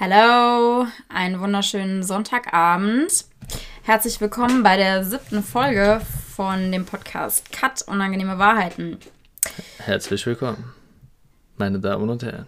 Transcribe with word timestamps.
Hallo, 0.00 0.86
einen 1.08 1.40
wunderschönen 1.40 2.04
Sonntagabend. 2.04 3.24
Herzlich 3.82 4.20
willkommen 4.20 4.62
bei 4.62 4.76
der 4.76 5.02
siebten 5.02 5.42
Folge 5.42 6.00
von 6.36 6.70
dem 6.70 6.86
Podcast 6.86 7.50
Cut 7.50 7.82
Unangenehme 7.82 8.38
Wahrheiten. 8.38 9.00
Herzlich 9.78 10.24
willkommen, 10.24 10.72
meine 11.56 11.80
Damen 11.80 12.08
und 12.08 12.22
Herren. 12.22 12.46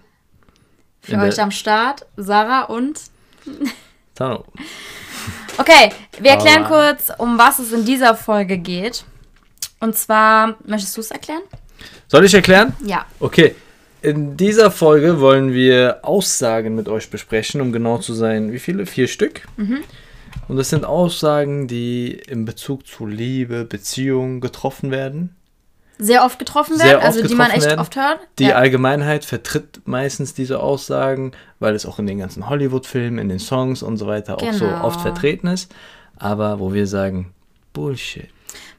Für 1.01 1.15
In 1.15 1.21
euch 1.23 1.41
am 1.41 1.51
Start 1.51 2.07
Sarah 2.17 2.67
und 2.67 3.01
Tano. 4.14 4.45
Okay, 5.59 5.91
wir 6.21 6.30
erklären 6.30 6.67
kurz, 6.67 7.11
um 7.19 7.37
was 7.37 7.59
es 7.59 7.73
in 7.73 7.85
dieser 7.85 8.14
Folge 8.14 8.59
geht. 8.59 9.05
Und 9.80 9.96
zwar, 9.96 10.55
möchtest 10.64 10.96
du 10.96 11.01
es 11.01 11.11
erklären? 11.11 11.43
Soll 12.07 12.25
ich 12.25 12.35
erklären? 12.35 12.77
Ja. 12.85 13.07
Okay, 13.19 13.57
in 14.03 14.37
dieser 14.37 14.71
Folge 14.71 15.20
wollen 15.20 15.52
wir 15.52 16.01
Aussagen 16.02 16.75
mit 16.75 16.88
euch 16.88 17.11
besprechen, 17.11 17.61
um 17.61 17.73
genau 17.73 17.98
zu 17.98 18.15
sein. 18.15 18.52
Wie 18.52 18.59
viele? 18.59 18.87
Vier 18.87 19.09
Stück. 19.09 19.47
Mhm. 19.56 19.80
Und 20.48 20.56
das 20.56 20.70
sind 20.70 20.84
Aussagen, 20.84 21.69
die 21.69 22.12
in 22.12 22.45
Bezug 22.45 22.87
zu 22.87 23.06
Liebe, 23.06 23.65
Beziehung 23.65 24.41
getroffen 24.41 24.91
werden. 24.91 25.37
Sehr 25.98 26.25
oft 26.25 26.39
getroffen 26.39 26.78
werden, 26.78 26.97
oft 26.97 27.05
also 27.05 27.27
die 27.27 27.34
man 27.34 27.51
echt 27.51 27.66
werden. 27.66 27.78
oft 27.78 27.95
hört. 27.95 28.20
Die 28.39 28.45
ja. 28.45 28.55
Allgemeinheit 28.55 29.25
vertritt 29.25 29.83
meistens 29.84 30.33
diese 30.33 30.61
Aussagen, 30.61 31.33
weil 31.59 31.75
es 31.75 31.84
auch 31.84 31.98
in 31.98 32.06
den 32.06 32.19
ganzen 32.19 32.48
Hollywood-Filmen, 32.48 33.19
in 33.19 33.28
den 33.28 33.39
Songs 33.39 33.83
und 33.83 33.98
so 33.98 34.06
weiter 34.06 34.37
genau. 34.37 34.51
auch 34.51 34.55
so 34.55 34.64
genau. 34.64 34.84
oft 34.84 35.01
vertreten 35.03 35.47
ist. 35.47 35.75
Aber 36.17 36.59
wo 36.59 36.73
wir 36.73 36.87
sagen, 36.87 37.33
Bullshit. 37.75 38.28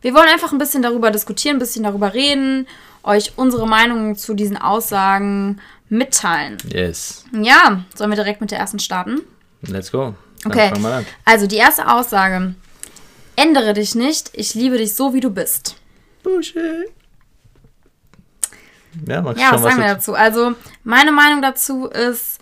Wir 0.01 0.13
wollen 0.13 0.27
einfach 0.27 0.51
ein 0.51 0.57
bisschen 0.57 0.81
darüber 0.81 1.11
diskutieren, 1.11 1.57
ein 1.57 1.59
bisschen 1.59 1.83
darüber 1.83 2.13
reden 2.13 2.67
euch 3.03 3.33
unsere 3.35 3.67
Meinung 3.67 4.15
zu 4.15 4.33
diesen 4.33 4.57
Aussagen 4.57 5.59
mitteilen. 5.89 6.57
Yes. 6.67 7.25
Ja, 7.33 7.83
sollen 7.95 8.11
wir 8.11 8.15
direkt 8.15 8.41
mit 8.41 8.51
der 8.51 8.59
ersten 8.59 8.79
starten? 8.79 9.21
Let's 9.61 9.91
go. 9.91 10.15
Dann 10.43 10.51
okay. 10.51 11.05
Also 11.25 11.47
die 11.47 11.57
erste 11.57 11.91
Aussage. 11.91 12.55
Ändere 13.35 13.73
dich 13.73 13.95
nicht, 13.95 14.31
ich 14.33 14.53
liebe 14.53 14.77
dich 14.77 14.93
so, 14.93 15.13
wie 15.13 15.19
du 15.19 15.29
bist. 15.29 15.75
Bullshit. 16.21 16.91
Ja, 19.07 19.21
magst 19.21 19.41
ja 19.41 19.51
was, 19.53 19.63
was 19.63 19.71
sagen 19.71 19.81
wir 19.81 19.87
dazu? 19.87 20.13
Also, 20.13 20.53
meine 20.83 21.11
Meinung 21.11 21.41
dazu 21.41 21.87
ist, 21.87 22.39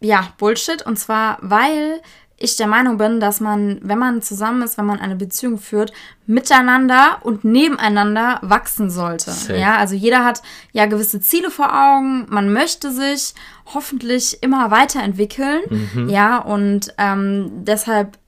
ja, 0.00 0.32
Bullshit. 0.38 0.84
Und 0.86 0.98
zwar, 0.98 1.38
weil 1.42 2.00
ich 2.44 2.56
der 2.56 2.66
Meinung 2.66 2.96
bin, 2.98 3.20
dass 3.20 3.40
man, 3.40 3.80
wenn 3.82 3.98
man 3.98 4.22
zusammen 4.22 4.62
ist, 4.62 4.78
wenn 4.78 4.86
man 4.86 5.00
eine 5.00 5.16
Beziehung 5.16 5.58
führt, 5.58 5.92
miteinander 6.26 7.18
und 7.22 7.44
nebeneinander 7.44 8.38
wachsen 8.42 8.90
sollte. 8.90 9.32
Safe. 9.32 9.58
Ja, 9.58 9.76
also 9.76 9.94
jeder 9.94 10.24
hat 10.24 10.42
ja 10.72 10.86
gewisse 10.86 11.20
Ziele 11.20 11.50
vor 11.50 11.74
Augen. 11.74 12.26
Man 12.28 12.52
möchte 12.52 12.92
sich 12.92 13.34
hoffentlich 13.74 14.42
immer 14.42 14.70
weiterentwickeln. 14.70 15.62
Mhm. 15.68 16.08
Ja, 16.08 16.38
und 16.38 16.94
ähm, 16.98 17.50
deshalb 17.64 18.18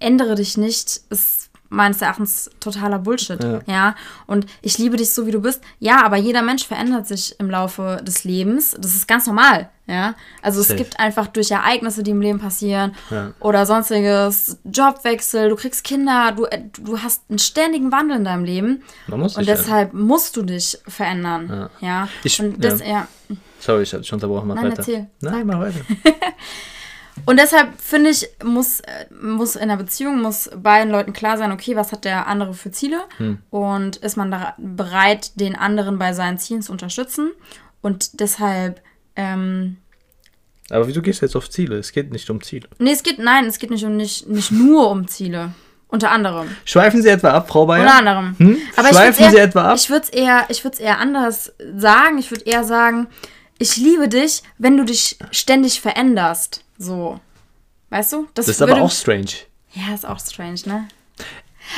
ändere 0.00 0.34
dich 0.34 0.56
nicht. 0.56 1.00
Ist 1.10 1.39
meines 1.70 2.02
Erachtens 2.02 2.50
totaler 2.60 2.98
Bullshit. 2.98 3.42
Ja. 3.42 3.60
ja. 3.66 3.94
Und 4.26 4.46
ich 4.60 4.76
liebe 4.76 4.96
dich 4.96 5.10
so, 5.10 5.26
wie 5.26 5.30
du 5.30 5.40
bist. 5.40 5.62
Ja, 5.78 6.04
aber 6.04 6.16
jeder 6.16 6.42
Mensch 6.42 6.66
verändert 6.66 7.06
sich 7.06 7.38
im 7.38 7.48
Laufe 7.48 8.00
des 8.02 8.24
Lebens. 8.24 8.76
Das 8.78 8.94
ist 8.94 9.08
ganz 9.08 9.26
normal. 9.26 9.70
Ja. 9.86 10.14
Also 10.42 10.62
Safe. 10.62 10.74
es 10.74 10.78
gibt 10.78 11.00
einfach 11.00 11.28
durch 11.28 11.50
Ereignisse, 11.50 12.02
die 12.02 12.10
im 12.10 12.20
Leben 12.20 12.38
passieren 12.38 12.94
ja. 13.10 13.32
oder 13.40 13.66
sonstiges, 13.66 14.58
Jobwechsel, 14.64 15.48
du 15.48 15.56
kriegst 15.56 15.82
Kinder, 15.82 16.32
du, 16.36 16.44
äh, 16.44 16.62
du 16.78 17.00
hast 17.00 17.22
einen 17.28 17.40
ständigen 17.40 17.90
Wandel 17.90 18.18
in 18.18 18.24
deinem 18.24 18.44
Leben. 18.44 18.82
und 19.08 19.36
deshalb 19.46 19.90
ändern. 19.90 20.06
musst 20.06 20.36
du 20.36 20.42
dich 20.42 20.78
verändern. 20.86 21.70
Ja. 21.80 21.88
ja. 21.88 22.08
Ich, 22.22 22.40
das. 22.58 22.82
Sorry, 23.58 23.82
ich 23.82 23.92
hatte 23.92 24.02
dich 24.02 24.12
unterbrochen. 24.12 24.48
Mach 24.48 24.56
Nein, 24.56 24.66
weiter. 24.66 24.78
Erzähl. 24.78 25.06
Nein, 25.20 25.46
mach 25.46 25.60
weiter. 25.60 25.80
Und 27.26 27.38
deshalb 27.38 27.80
finde 27.80 28.10
ich, 28.10 28.28
muss, 28.44 28.82
muss 29.20 29.56
in 29.56 29.62
einer 29.62 29.76
Beziehung, 29.76 30.20
muss 30.20 30.50
beiden 30.56 30.92
Leuten 30.92 31.12
klar 31.12 31.38
sein, 31.38 31.52
okay, 31.52 31.76
was 31.76 31.92
hat 31.92 32.04
der 32.04 32.26
andere 32.26 32.54
für 32.54 32.70
Ziele? 32.70 33.00
Hm. 33.18 33.38
Und 33.50 33.96
ist 33.96 34.16
man 34.16 34.30
da 34.30 34.54
bereit, 34.58 35.38
den 35.38 35.56
anderen 35.56 35.98
bei 35.98 36.12
seinen 36.12 36.38
Zielen 36.38 36.62
zu 36.62 36.72
unterstützen? 36.72 37.32
Und 37.80 38.20
deshalb. 38.20 38.82
Ähm, 39.16 39.78
aber 40.70 40.86
wieso 40.86 41.02
gehst 41.02 41.20
du 41.20 41.26
jetzt 41.26 41.36
auf 41.36 41.50
Ziele? 41.50 41.76
Es 41.76 41.92
geht 41.92 42.12
nicht 42.12 42.30
um 42.30 42.40
Ziele. 42.42 42.68
Nee, 42.78 42.92
es 42.92 43.02
geht, 43.02 43.18
nein, 43.18 43.46
es 43.46 43.58
geht 43.58 43.70
nicht, 43.70 43.84
um, 43.84 43.96
nicht, 43.96 44.28
nicht 44.28 44.52
nur 44.52 44.90
um 44.90 45.08
Ziele. 45.08 45.52
Unter 45.88 46.12
anderem. 46.12 46.48
Schweifen 46.64 47.02
Sie 47.02 47.08
etwa 47.08 47.30
ab, 47.30 47.48
Frau 47.48 47.66
Bayer? 47.66 47.82
Unter 47.82 47.94
anderem. 47.94 48.34
Hm? 48.38 48.56
Aber 48.76 48.88
Schweifen 48.88 49.24
eher, 49.24 49.30
Sie 49.30 49.38
etwa 49.38 49.70
ab? 49.70 49.76
Ich 49.76 49.90
würde 49.90 50.04
es 50.04 50.10
eher, 50.10 50.46
eher 50.78 50.98
anders 51.00 51.52
sagen. 51.76 52.18
Ich 52.18 52.30
würde 52.30 52.44
eher 52.44 52.62
sagen, 52.62 53.08
ich 53.60 53.76
liebe 53.76 54.08
dich, 54.08 54.42
wenn 54.58 54.76
du 54.76 54.84
dich 54.84 55.18
ständig 55.30 55.80
veränderst. 55.80 56.64
So. 56.78 57.20
Weißt 57.90 58.14
du? 58.14 58.26
Das, 58.34 58.46
das 58.46 58.56
ist 58.56 58.62
aber 58.62 58.80
auch 58.80 58.90
strange. 58.90 59.32
Ja, 59.74 59.94
ist 59.94 60.06
auch 60.06 60.18
strange, 60.18 60.60
ne? 60.64 60.88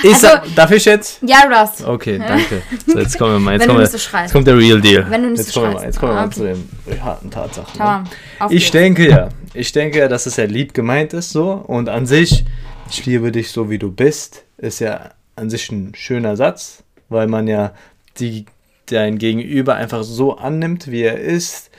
Ich 0.03 0.15
also, 0.15 0.29
darf 0.55 0.71
ich 0.71 0.85
jetzt? 0.85 1.21
Ja, 1.23 1.47
darfst. 1.49 1.85
Okay, 1.85 2.19
danke. 2.19 2.63
So, 2.87 2.99
jetzt 2.99 3.19
kommen 3.19 3.33
wir 3.33 3.39
mal. 3.41 3.53
Jetzt, 3.55 3.63
Wenn 3.63 3.69
kommen 3.69 3.85
du 3.85 3.93
nicht 3.93 4.01
so 4.01 4.17
jetzt 4.19 4.33
kommt 4.33 4.47
der 4.47 4.57
Real 4.57 4.81
Deal. 4.81 5.11
Wenn 5.11 5.23
du 5.23 5.31
nicht 5.31 5.39
jetzt 5.41 5.53
so 5.53 5.61
kommen 5.61 5.73
wir 5.73 5.81
mal, 5.81 5.85
Jetzt 5.85 5.99
kommen 5.99 6.13
wir 6.13 6.17
mal 6.17 6.27
okay. 6.27 6.35
zu 6.35 6.45
den 6.45 7.05
harten 7.05 7.31
Tatsachen. 7.31 7.79
Ne? 7.79 8.05
Ich 8.51 8.71
denke 8.71 9.11
ja. 9.11 9.29
Ich 9.53 9.73
denke 9.73 9.99
ja, 9.99 10.09
dass 10.09 10.25
es 10.25 10.37
ja 10.37 10.45
lieb 10.45 10.73
gemeint 10.73 11.13
ist 11.13 11.31
so. 11.31 11.53
Und 11.53 11.89
an 11.89 12.07
sich, 12.07 12.45
ich 12.89 13.05
liebe 13.05 13.33
dich 13.33 13.51
so, 13.51 13.69
wie 13.69 13.79
du 13.79 13.91
bist, 13.91 14.45
ist 14.57 14.79
ja 14.79 15.11
an 15.37 15.51
sich 15.51 15.71
ein 15.71 15.95
schöner 15.95 16.37
Satz, 16.37 16.85
weil 17.11 17.27
man 17.27 17.49
ja 17.49 17.75
die, 18.19 18.47
dein 18.87 19.19
Gegenüber 19.19 19.75
einfach 19.75 20.05
so 20.05 20.37
annimmt, 20.37 20.91
wie 20.91 21.03
er 21.03 21.19
ist 21.19 21.72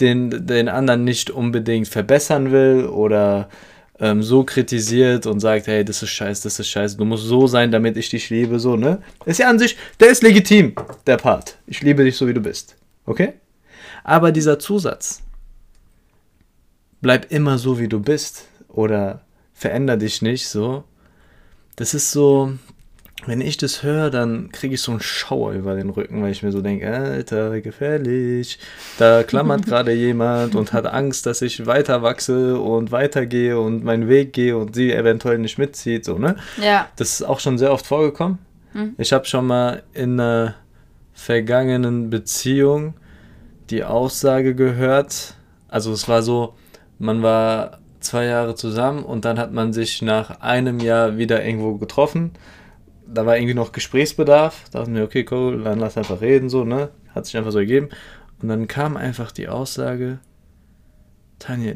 den, 0.00 0.46
den 0.46 0.68
anderen 0.68 1.04
nicht 1.04 1.30
unbedingt 1.30 1.88
verbessern 1.88 2.52
will 2.52 2.86
oder 2.86 3.48
ähm, 3.98 4.22
so 4.22 4.44
kritisiert 4.44 5.26
und 5.26 5.40
sagt, 5.40 5.66
hey, 5.66 5.84
das 5.84 6.02
ist 6.02 6.10
scheiße, 6.10 6.42
das 6.42 6.58
ist 6.58 6.68
scheiße, 6.68 6.96
du 6.96 7.04
musst 7.04 7.24
so 7.24 7.46
sein, 7.46 7.70
damit 7.70 7.96
ich 7.96 8.10
dich 8.10 8.28
liebe, 8.30 8.58
so, 8.58 8.76
ne? 8.76 9.02
Ist 9.24 9.38
ja 9.38 9.48
an 9.48 9.58
sich, 9.58 9.76
der 10.00 10.08
ist 10.08 10.22
legitim, 10.22 10.74
der 11.06 11.16
Part. 11.16 11.56
Ich 11.66 11.82
liebe 11.82 12.04
dich 12.04 12.16
so, 12.16 12.28
wie 12.28 12.34
du 12.34 12.40
bist. 12.40 12.76
Okay? 13.06 13.34
Aber 14.04 14.32
dieser 14.32 14.58
Zusatz, 14.58 15.22
bleib 17.00 17.30
immer 17.32 17.58
so, 17.58 17.78
wie 17.78 17.88
du 17.88 18.00
bist 18.00 18.44
oder 18.68 19.22
veränder 19.54 19.96
dich 19.96 20.20
nicht, 20.20 20.48
so, 20.48 20.84
das 21.76 21.94
ist 21.94 22.10
so, 22.10 22.52
wenn 23.26 23.40
ich 23.40 23.56
das 23.56 23.82
höre, 23.82 24.10
dann 24.10 24.50
kriege 24.52 24.74
ich 24.74 24.80
so 24.80 24.92
einen 24.92 25.00
Schauer 25.00 25.52
über 25.52 25.74
den 25.74 25.90
Rücken, 25.90 26.22
weil 26.22 26.30
ich 26.30 26.42
mir 26.42 26.52
so 26.52 26.62
denke, 26.62 26.88
Alter, 26.90 27.60
gefährlich. 27.60 28.58
Da 28.98 29.24
klammert 29.24 29.66
gerade 29.66 29.92
jemand 29.92 30.54
und 30.54 30.72
hat 30.72 30.86
Angst, 30.86 31.26
dass 31.26 31.42
ich 31.42 31.66
weiter 31.66 32.02
wachse 32.02 32.60
und 32.60 32.92
weitergehe 32.92 33.58
und 33.58 33.84
meinen 33.84 34.08
Weg 34.08 34.32
gehe 34.32 34.56
und 34.56 34.74
sie 34.74 34.92
eventuell 34.92 35.38
nicht 35.38 35.58
mitzieht, 35.58 36.04
so, 36.04 36.18
ne? 36.18 36.36
Ja. 36.62 36.88
Das 36.96 37.12
ist 37.12 37.22
auch 37.22 37.40
schon 37.40 37.58
sehr 37.58 37.72
oft 37.72 37.86
vorgekommen. 37.86 38.38
Mhm. 38.72 38.94
Ich 38.98 39.12
habe 39.12 39.24
schon 39.24 39.46
mal 39.46 39.82
in 39.92 40.20
einer 40.20 40.54
vergangenen 41.12 42.10
Beziehung 42.10 42.94
die 43.70 43.82
Aussage 43.82 44.54
gehört, 44.54 45.34
also 45.68 45.92
es 45.92 46.08
war 46.08 46.22
so, 46.22 46.54
man 46.98 47.22
war 47.22 47.78
zwei 47.98 48.26
Jahre 48.26 48.54
zusammen 48.54 49.02
und 49.02 49.24
dann 49.24 49.38
hat 49.38 49.52
man 49.52 49.72
sich 49.72 50.02
nach 50.02 50.40
einem 50.40 50.78
Jahr 50.78 51.16
wieder 51.18 51.44
irgendwo 51.44 51.74
getroffen 51.74 52.30
da 53.06 53.26
war 53.26 53.36
irgendwie 53.36 53.54
noch 53.54 53.72
Gesprächsbedarf. 53.72 54.64
Da 54.70 54.80
dachten 54.80 54.94
wir, 54.94 55.04
okay, 55.04 55.24
cool, 55.30 55.62
dann 55.62 55.78
lass 55.78 55.96
einfach 55.96 56.20
reden, 56.20 56.48
so, 56.48 56.64
ne? 56.64 56.90
Hat 57.14 57.26
sich 57.26 57.36
einfach 57.36 57.52
so 57.52 57.58
ergeben. 57.58 57.88
Und 58.42 58.48
dann 58.48 58.68
kam 58.68 58.96
einfach 58.96 59.32
die 59.32 59.48
Aussage, 59.48 60.18
Tanja, 61.38 61.74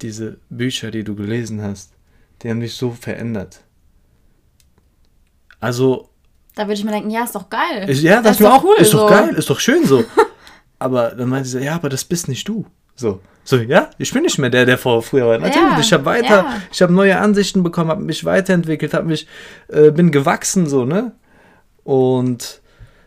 diese 0.00 0.38
Bücher, 0.48 0.90
die 0.90 1.04
du 1.04 1.14
gelesen 1.14 1.62
hast, 1.62 1.92
die 2.42 2.50
haben 2.50 2.60
dich 2.60 2.74
so 2.74 2.90
verändert. 2.90 3.60
Also. 5.60 6.08
Da 6.54 6.64
würde 6.64 6.74
ich 6.74 6.84
mir 6.84 6.90
denken, 6.90 7.10
ja, 7.10 7.24
ist 7.24 7.34
doch 7.34 7.48
geil. 7.48 7.88
Ist, 7.88 8.02
ja, 8.02 8.20
das, 8.20 8.36
ist 8.36 8.40
mir 8.40 8.52
auch 8.52 8.64
cool. 8.64 8.74
Ist 8.78 8.90
so. 8.90 8.98
doch 8.98 9.10
geil, 9.10 9.34
ist 9.34 9.48
doch 9.48 9.60
schön 9.60 9.86
so. 9.86 10.04
aber 10.78 11.10
dann 11.10 11.28
meinte 11.28 11.48
sie, 11.48 11.62
ja, 11.62 11.76
aber 11.76 11.88
das 11.88 12.04
bist 12.04 12.28
nicht 12.28 12.48
du. 12.48 12.66
So. 13.02 13.20
So, 13.44 13.56
ja, 13.56 13.90
ich 13.98 14.12
bin 14.12 14.22
nicht 14.22 14.38
mehr 14.38 14.50
der, 14.50 14.66
der 14.66 14.78
vor 14.78 15.02
früher 15.02 15.26
war. 15.26 15.38
Natürlich, 15.38 15.72
ja, 15.72 15.80
ich 15.80 15.92
habe 15.92 16.04
weiter, 16.04 16.36
ja. 16.36 16.62
ich 16.72 16.80
habe 16.80 16.92
neue 16.92 17.18
Ansichten 17.18 17.64
bekommen, 17.64 17.90
habe 17.90 18.02
mich 18.02 18.24
weiterentwickelt, 18.24 18.94
habe 18.94 19.08
mich, 19.08 19.26
äh, 19.66 19.90
bin 19.90 20.12
gewachsen, 20.12 20.68
so, 20.68 20.84
ne? 20.84 21.10
Und 21.82 22.60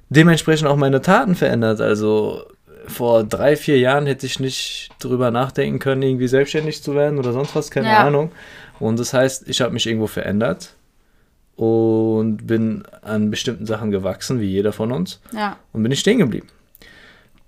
dementsprechend 0.09 0.67
auch 0.67 0.75
meine 0.75 1.01
Taten 1.01 1.35
verändert. 1.35 1.79
Also 1.79 2.43
vor 2.85 3.23
drei, 3.23 3.55
vier 3.55 3.79
Jahren 3.79 4.07
hätte 4.07 4.25
ich 4.25 4.41
nicht 4.41 4.89
drüber 4.99 5.31
nachdenken 5.31 5.79
können, 5.79 6.01
irgendwie 6.01 6.27
selbstständig 6.27 6.83
zu 6.83 6.95
werden 6.95 7.17
oder 7.17 7.31
sonst 7.31 7.55
was, 7.55 7.71
keine 7.71 7.87
ja. 7.87 7.99
Ahnung. 7.99 8.31
Und 8.79 8.99
das 8.99 9.13
heißt, 9.13 9.47
ich 9.47 9.61
habe 9.61 9.73
mich 9.73 9.87
irgendwo 9.87 10.07
verändert 10.07 10.73
und 11.55 12.45
bin 12.45 12.83
an 13.01 13.31
bestimmten 13.31 13.65
Sachen 13.65 13.89
gewachsen, 13.89 14.41
wie 14.41 14.49
jeder 14.49 14.73
von 14.73 14.91
uns. 14.91 15.21
Ja. 15.31 15.57
Und 15.71 15.81
bin 15.81 15.93
ich 15.93 16.01
stehen 16.01 16.19
geblieben. 16.19 16.47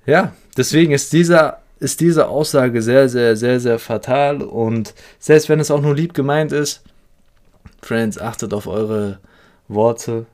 Ja, 0.05 0.31
deswegen 0.55 0.93
ist 0.93 1.11
dieser 1.11 1.59
ist 1.79 1.99
diese 1.99 2.27
Aussage 2.27 2.81
sehr, 2.81 3.09
sehr, 3.09 3.35
sehr, 3.35 3.59
sehr 3.59 3.79
fatal. 3.79 4.41
Und 4.41 4.93
selbst 5.19 5.49
wenn 5.49 5.59
es 5.59 5.71
auch 5.71 5.81
nur 5.81 5.95
lieb 5.95 6.13
gemeint 6.13 6.51
ist, 6.51 6.83
Friends, 7.81 8.19
achtet 8.19 8.53
auf 8.53 8.67
eure 8.67 9.19
Worte, 9.67 10.25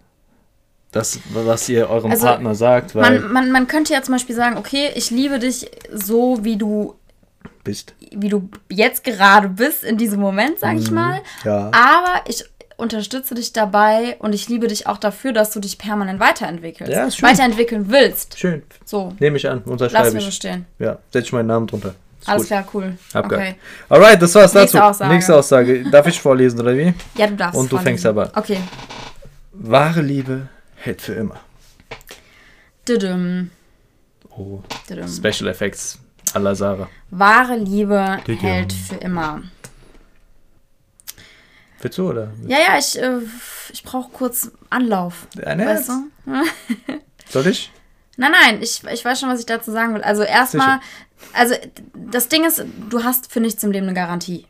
das, 0.91 1.19
was 1.33 1.67
ihr 1.69 1.89
eurem 1.89 2.11
also, 2.11 2.25
Partner 2.25 2.55
sagt. 2.55 2.95
man, 2.95 3.31
man, 3.31 3.51
man 3.51 3.67
könnte 3.67 3.93
ja 3.93 4.01
zum 4.03 4.13
Beispiel 4.13 4.35
sagen, 4.35 4.57
okay, 4.57 4.91
ich 4.95 5.09
liebe 5.09 5.39
dich 5.39 5.69
so, 5.91 6.39
wie 6.43 6.55
du 6.55 6.95
bist. 7.63 7.95
Wie 8.11 8.29
du 8.29 8.49
jetzt 8.69 9.03
gerade 9.03 9.49
bist 9.49 9.83
in 9.83 9.97
diesem 9.97 10.19
Moment, 10.19 10.59
sag 10.59 10.77
ich 10.77 10.89
mhm. 10.89 10.95
mal. 10.95 11.21
Ja. 11.43 11.71
Aber 11.73 12.21
ich 12.27 12.45
unterstütze 12.77 13.35
dich 13.35 13.53
dabei 13.53 14.15
und 14.19 14.33
ich 14.33 14.49
liebe 14.49 14.67
dich 14.67 14.87
auch 14.87 14.97
dafür, 14.97 15.33
dass 15.33 15.51
du 15.51 15.59
dich 15.59 15.77
permanent 15.77 16.19
weiterentwickelst. 16.19 16.91
Ja, 16.91 17.05
ist 17.05 17.17
schön. 17.17 17.29
Weiterentwickeln 17.29 17.89
willst. 17.89 18.37
Schön. 18.39 18.63
So. 18.85 19.13
Nehme 19.19 19.37
ich 19.37 19.49
an, 19.49 19.59
unterschreibe 19.63 20.05
Lass 20.05 20.13
ich. 20.15 20.25
Lass 20.25 20.35
stehen. 20.35 20.65
Ja, 20.79 20.97
setze 21.11 21.27
ich 21.27 21.33
meinen 21.33 21.47
Namen 21.47 21.67
drunter. 21.67 21.95
Ist 22.21 22.29
Alles 22.29 22.41
gut. 22.43 22.47
klar, 22.47 22.67
cool. 22.73 22.97
Hab 23.13 23.25
okay. 23.25 23.55
Alright, 23.89 24.21
das 24.21 24.33
war's 24.35 24.53
Nächste 24.53 24.77
dazu. 24.77 24.89
Aussage. 24.89 25.13
Nächste 25.13 25.35
Aussage. 25.35 25.83
Darf 25.91 26.07
ich 26.07 26.21
vorlesen, 26.21 26.59
oder 26.61 26.77
wie? 26.77 26.93
Ja, 27.17 27.27
du 27.27 27.35
darfst. 27.35 27.57
Und 27.59 27.65
du 27.65 27.75
vorlesen. 27.75 27.83
fängst 27.85 28.05
aber. 28.05 28.31
Okay. 28.35 28.59
Wahre 29.51 30.01
Liebe 30.01 30.47
hält 30.75 31.01
für 31.01 31.13
immer. 31.13 31.39
Dudum. 32.85 33.49
Oh. 34.37 34.61
Dudum. 34.87 35.07
Special 35.07 35.49
Effects 35.49 35.99
à 36.33 36.39
la 36.39 36.55
Sarah. 36.55 36.87
Wahre 37.11 37.57
Liebe 37.57 38.19
Dudum. 38.25 38.39
hält 38.39 38.73
für 38.73 38.95
immer. 38.95 39.41
Willst 41.83 41.97
du, 41.97 42.09
oder? 42.09 42.31
Ja, 42.47 42.59
ja, 42.59 42.77
ich, 42.77 42.97
äh, 42.97 43.19
ich 43.74 43.83
brauche 43.83 44.09
kurz 44.09 44.51
Anlauf. 44.69 45.27
Dein 45.35 45.59
weißt 45.59 45.89
du? 45.89 46.12
Soll 47.30 47.47
ich? 47.47 47.71
Nein, 48.15 48.31
nein, 48.31 48.62
ich, 48.62 48.81
ich 48.85 49.03
weiß 49.03 49.19
schon, 49.19 49.30
was 49.30 49.41
ich 49.41 49.45
dazu 49.45 49.69
sagen 49.71 49.94
will. 49.94 50.01
Also 50.01 50.24
erstmal, 50.24 50.80
also 51.33 51.56
das 51.94 52.30
Ding 52.30 52.45
ist, 52.45 52.63
du 52.89 53.03
hast 53.03 53.31
für 53.31 53.41
nichts 53.41 53.62
im 53.63 53.71
Leben 53.71 53.88
eine 53.88 53.95
Garantie. 53.95 54.47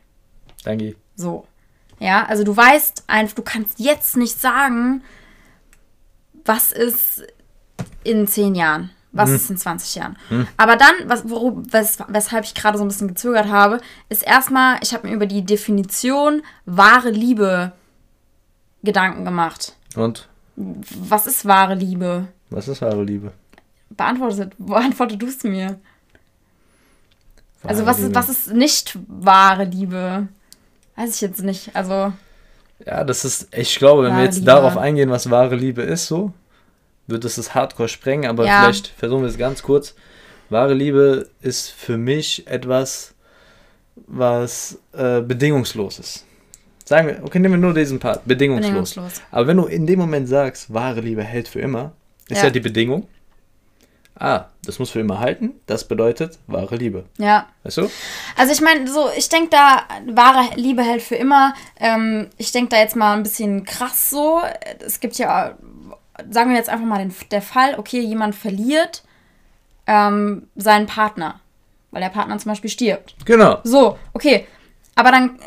Danke. 0.64 0.96
So. 1.16 1.48
Ja, 2.00 2.26
also 2.28 2.44
du 2.44 2.56
weißt 2.56 3.06
einfach, 3.08 3.34
du 3.34 3.42
kannst 3.42 3.80
jetzt 3.80 4.16
nicht 4.16 4.40
sagen, 4.40 5.04
was 6.46 6.72
ist 6.72 7.24
in 8.04 8.28
zehn 8.28 8.54
Jahren, 8.54 8.92
was 9.14 9.30
hm. 9.30 9.36
ist 9.36 9.50
in 9.50 9.58
20 9.58 9.96
Jahren. 9.96 10.18
Hm. 10.30 10.48
Aber 10.58 10.76
dann, 10.76 10.94
was, 11.06 11.30
worum, 11.30 11.72
wes, 11.72 12.00
weshalb 12.08 12.44
ich 12.44 12.56
gerade 12.56 12.78
so 12.78 12.84
ein 12.84 12.88
bisschen 12.88 13.08
gezögert 13.08 13.48
habe, 13.48 13.80
ist 14.10 14.24
erstmal, 14.24 14.80
ich 14.82 14.94
habe 14.94 15.08
mir 15.08 15.14
über 15.14 15.28
die 15.28 15.46
Definition 15.46 16.42
wahre 16.66 17.12
Liebe 17.12 17.72
Gedanken 18.84 19.24
gemacht. 19.24 19.76
Und? 19.96 20.28
Was 20.56 21.28
ist 21.28 21.46
wahre 21.46 21.76
Liebe? 21.76 22.28
Was 22.50 22.68
ist 22.68 22.82
wahre 22.82 23.04
Liebe? 23.04 23.32
Beantwortet, 23.92 24.54
beantwortet 24.58 25.22
du 25.22 25.28
es 25.28 25.44
mir. 25.44 25.68
Wahre 25.68 25.80
also 27.64 27.86
was 27.86 28.00
ist, 28.00 28.14
was 28.14 28.30
ist 28.30 28.52
nicht 28.52 28.98
wahre 29.08 29.64
Liebe? 29.64 30.28
Weiß 30.96 31.16
ich 31.16 31.22
jetzt 31.22 31.42
nicht. 31.44 31.76
Also. 31.76 32.14
Ja, 32.86 33.04
das 33.04 33.26
ist, 33.26 33.48
ich 33.56 33.78
glaube, 33.78 34.04
wenn 34.04 34.16
wir 34.18 34.24
jetzt 34.24 34.36
Liebe. 34.36 34.48
darauf 34.48 34.78
eingehen, 34.78 35.10
was 35.10 35.30
wahre 35.30 35.56
Liebe 35.56 35.84
ist, 35.84 36.08
so, 36.08 36.34
wird 37.08 37.26
es 37.26 37.36
das 37.36 37.54
Hardcore 37.54 37.90
sprengen, 37.90 38.30
aber 38.30 38.46
ja. 38.46 38.64
vielleicht 38.64 38.88
versuchen 38.88 39.24
wir 39.24 39.30
es 39.30 39.38
ganz 39.38 39.64
kurz. 39.64 39.96
Wahre 40.50 40.74
Liebe 40.74 41.30
ist 41.42 41.70
für 41.70 41.98
mich 41.98 42.48
etwas, 42.48 43.14
was 43.96 44.80
äh, 44.94 45.22
bedingungslos 45.22 46.00
ist. 46.00 46.26
Sagen 46.86 47.08
wir, 47.08 47.24
okay, 47.24 47.40
nehmen 47.40 47.56
wir 47.56 47.60
nur 47.60 47.74
diesen 47.74 48.00
Part, 48.00 48.26
bedingungslos. 48.26 48.70
bedingungslos. 48.70 49.22
Aber 49.32 49.48
wenn 49.48 49.58
du 49.58 49.66
in 49.66 49.88
dem 49.88 50.00
Moment 50.00 50.28
sagst, 50.28 50.74
wahre 50.74 51.00
Liebe 51.02 51.24
hält 51.24 51.48
für 51.48 51.60
immer, 51.60 51.94
ist 52.28 52.40
ja, 52.40 52.46
ja 52.46 52.50
die 52.50 52.60
Bedingung, 52.60 53.08
ah, 54.20 54.46
das 54.66 54.80
muss 54.80 54.92
für 54.92 55.00
immer 55.00 55.20
halten, 55.20 55.54
das 55.66 55.88
bedeutet 55.88 56.40
wahre 56.48 56.76
Liebe. 56.76 57.06
Ja. 57.18 57.48
Weißt 57.64 57.78
du? 57.78 57.90
Also 58.38 58.54
ich 58.54 58.62
meine, 58.62 58.88
so, 58.88 59.10
ich 59.18 59.30
denke 59.30 59.50
da, 59.50 59.84
wahre 60.14 60.56
Liebe 60.56 60.84
hält 60.84 61.02
für 61.02 61.16
immer. 61.16 61.54
Ähm, 61.80 62.28
ich 62.38 62.52
denke 62.52 62.70
da 62.70 62.78
jetzt 62.78 62.96
mal 62.96 63.14
ein 63.14 63.24
bisschen 63.24 63.64
krass 63.64 64.10
so. 64.10 64.42
Es 64.86 65.00
gibt 65.00 65.18
ja, 65.18 65.58
sagen 66.30 66.52
wir 66.52 66.58
jetzt 66.58 66.70
einfach 66.70 66.86
mal 66.86 67.00
den, 67.00 67.14
der 67.32 67.42
Fall, 67.42 67.76
okay, 67.78 68.00
jemand 68.00 68.36
verliert 68.36 69.04
ähm, 69.88 70.48
seinen 70.56 70.86
Partner, 70.86 71.40
weil 71.92 72.02
der 72.02 72.10
Partner 72.10 72.38
zum 72.38 72.52
Beispiel 72.52 72.70
stirbt. 72.70 73.16
Genau. 73.26 73.60
So, 73.64 73.98
okay. 74.14 74.48
Aber 74.96 75.12
dann, 75.12 75.40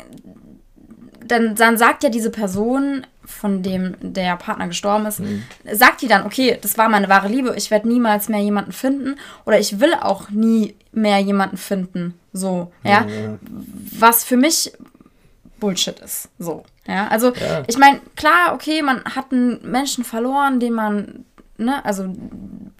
dann, 1.25 1.55
dann 1.55 1.77
sagt 1.77 2.03
ja 2.03 2.09
diese 2.09 2.29
Person, 2.29 3.05
von 3.27 3.61
dem 3.61 3.95
der 3.99 4.37
Partner 4.37 4.67
gestorben 4.67 5.05
ist, 5.05 5.19
mhm. 5.19 5.43
sagt 5.71 6.01
die 6.01 6.07
dann, 6.07 6.25
okay, 6.25 6.57
das 6.61 6.77
war 6.77 6.87
meine 6.87 7.09
wahre 7.09 7.27
Liebe, 7.27 7.53
ich 7.57 7.71
werde 7.71 7.87
niemals 7.87 8.29
mehr 8.29 8.39
jemanden 8.39 8.71
finden 8.71 9.17
oder 9.45 9.59
ich 9.59 9.79
will 9.79 9.93
auch 9.93 10.29
nie 10.29 10.75
mehr 10.93 11.19
jemanden 11.19 11.57
finden. 11.57 12.13
So, 12.31 12.71
ja. 12.83 13.05
ja. 13.05 13.37
Was 13.99 14.23
für 14.23 14.37
mich 14.37 14.71
Bullshit 15.59 15.99
ist. 15.99 16.29
So, 16.39 16.63
ja. 16.87 17.07
Also, 17.07 17.33
ja. 17.33 17.63
ich 17.67 17.77
meine, 17.77 17.99
klar, 18.15 18.53
okay, 18.53 18.81
man 18.81 19.03
hat 19.03 19.31
einen 19.31 19.59
Menschen 19.69 20.03
verloren, 20.03 20.59
den 20.59 20.73
man 20.73 21.25
ne, 21.57 21.83
also 21.83 22.13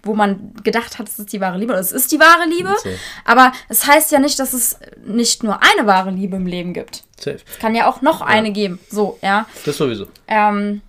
wo 0.02 0.14
man 0.14 0.52
gedacht 0.62 0.98
hat, 0.98 1.08
es 1.08 1.18
ist 1.18 1.32
die 1.32 1.40
wahre 1.40 1.58
Liebe 1.58 1.72
oder 1.72 1.80
es 1.80 1.92
ist 1.92 2.10
die 2.12 2.20
wahre 2.20 2.48
Liebe. 2.48 2.74
So. 2.82 2.88
Aber 3.24 3.52
es 3.68 3.86
heißt 3.86 4.12
ja 4.12 4.18
nicht, 4.18 4.38
dass 4.38 4.52
es 4.52 4.78
nicht 5.04 5.42
nur 5.42 5.60
eine 5.62 5.86
wahre 5.86 6.10
Liebe 6.10 6.36
im 6.36 6.46
Leben 6.46 6.72
gibt. 6.72 7.04
Safe. 7.18 7.38
Es 7.46 7.58
kann 7.58 7.74
ja 7.74 7.88
auch 7.88 8.00
noch 8.00 8.20
ja. 8.20 8.26
eine 8.26 8.52
geben. 8.52 8.78
So, 8.90 9.18
ja. 9.22 9.46
Das 9.64 9.76
sowieso. 9.76 10.06
Ähm, 10.28 10.80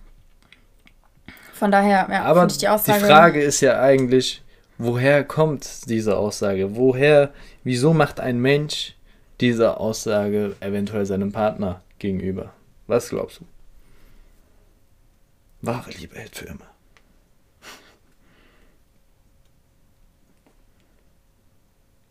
von 1.52 1.70
daher, 1.70 2.08
ja, 2.10 2.22
Aber 2.22 2.46
ich 2.46 2.58
die 2.58 2.68
Aussage. 2.68 3.00
Die 3.00 3.04
Frage 3.06 3.42
ist 3.42 3.60
ja 3.60 3.80
eigentlich, 3.80 4.42
woher 4.78 5.24
kommt 5.24 5.88
diese 5.88 6.16
Aussage? 6.16 6.76
Woher, 6.76 7.32
wieso 7.64 7.92
macht 7.92 8.20
ein 8.20 8.38
Mensch 8.38 8.94
diese 9.40 9.78
Aussage 9.78 10.56
eventuell 10.60 11.04
seinem 11.04 11.32
Partner 11.32 11.82
gegenüber? 11.98 12.52
Was 12.90 13.10
glaubst 13.10 13.38
du? 13.38 13.44
Wahre 15.62 15.92
Liebe 15.92 16.16
hält 16.16 16.34
für 16.34 16.46
immer. 16.46 16.66